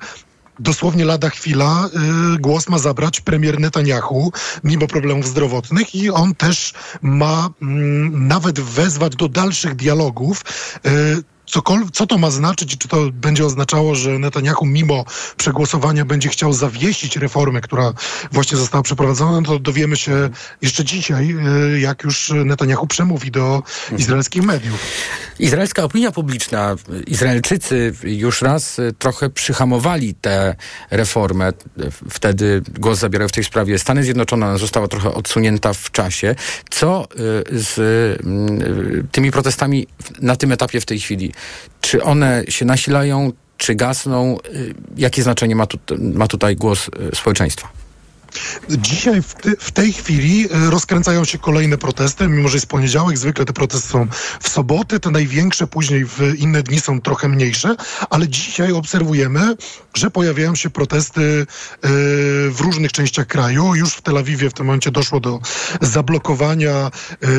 [0.59, 1.89] dosłownie lada chwila
[2.35, 4.33] y, głos ma zabrać premier Netanyahu,
[4.65, 10.43] mimo problemów zdrowotnych i on też ma mm, nawet wezwać do dalszych dialogów.
[10.87, 11.36] Y,
[11.93, 15.05] Co to ma znaczyć i czy to będzie oznaczało, że Netanyahu mimo
[15.37, 17.93] przegłosowania będzie chciał zawiesić reformę, która
[18.33, 20.31] właśnie została przeprowadzona, no to dowiemy się
[20.63, 21.37] jeszcze dzisiaj,
[21.75, 23.63] y, jak już Netanyahu przemówi do
[23.99, 24.81] izraelskich mediów.
[25.39, 26.77] Izraelska opinia publiczna,
[27.07, 30.57] Izraelczycy już raz trochę przyhamowali tę
[30.91, 31.53] reformę.
[32.11, 36.35] Wtedy głos zabierały w tej sprawie Stany Zjednoczone, została trochę odsunięta w czasie.
[36.71, 39.87] Co y, z y, tymi protestami
[40.21, 41.33] na tym etapie w tej chwili?
[41.81, 44.39] Czy one się nasilają, czy gasną?
[44.55, 47.69] Y, Jakie znaczenie ma, tu, ma tutaj głos y, społeczeństwa?
[48.71, 53.19] Dzisiaj w, ty, w tej chwili e, rozkręcają się kolejne protesty, mimo że jest poniedziałek,
[53.19, 54.07] zwykle te protesty są
[54.41, 57.77] w soboty, te największe, później w inne dni są trochę mniejsze,
[58.11, 59.57] ale dzisiaj obserwujemy,
[59.95, 61.89] że pojawiają się protesty e,
[62.51, 63.75] w różnych częściach kraju.
[63.75, 65.41] Już w Tel Awiwie w tym momencie doszło do
[65.81, 66.91] zablokowania e,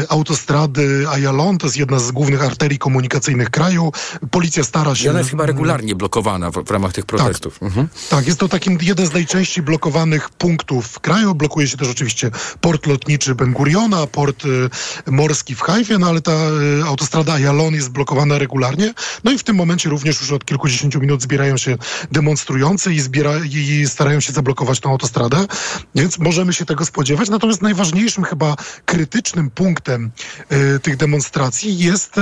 [0.10, 3.92] autostrady Ayalon, to jest jedna z głównych arterii komunikacyjnych kraju.
[4.32, 5.06] Policja stara się...
[5.06, 7.64] I ona jest chyba regularnie blokowana w, w ramach tych protestów.
[7.64, 7.88] Mhm.
[8.10, 11.36] Tak, jest to takim jeden z najczęściej blokowanych punktów w kraju.
[11.36, 12.32] Blokuje się też oczywiście
[12.62, 14.70] port lotniczy Ben Guriona, port y,
[15.12, 16.32] morski w Hajfie, no ale ta
[16.80, 18.94] y, autostrada Ayalon jest blokowana regularnie.
[19.24, 21.78] No i w tym momencie również już od kilkudziesięciu minut zbierają się
[22.12, 25.46] demonstrujący i, zbiera, i starają się zablokować tą autostradę,
[25.96, 27.30] więc możemy się tego spodziewać.
[27.30, 30.12] Natomiast najważniejszym chyba krytycznym punktem
[30.76, 32.22] y, tych demonstracji jest y,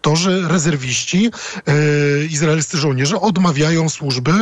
[0.00, 1.30] to, że rezerwiści,
[1.68, 4.32] y, izraelscy żołnierze odmawiają służby.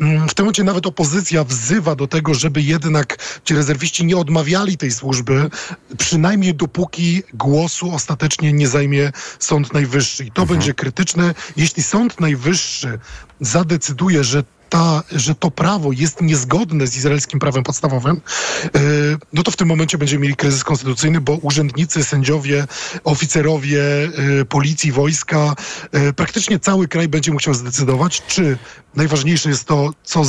[0.00, 4.76] Mm, W tym momencie nawet opozycja wzywa do tego, żeby jednak ci rezerwiści nie odmawiali
[4.76, 5.50] tej służby,
[5.98, 10.24] przynajmniej dopóki głosu ostatecznie nie zajmie Sąd Najwyższy.
[10.24, 11.34] I to będzie krytyczne.
[11.56, 12.98] Jeśli Sąd Najwyższy
[13.40, 18.20] zadecyduje, że ta, że to prawo jest niezgodne z izraelskim prawem podstawowym,
[18.64, 18.80] e,
[19.32, 22.66] no to w tym momencie będziemy mieli kryzys konstytucyjny, bo urzędnicy, sędziowie,
[23.04, 25.54] oficerowie e, policji, wojska,
[25.92, 28.58] e, praktycznie cały kraj będzie musiał zdecydować, czy
[28.94, 30.26] najważniejsze jest to, co za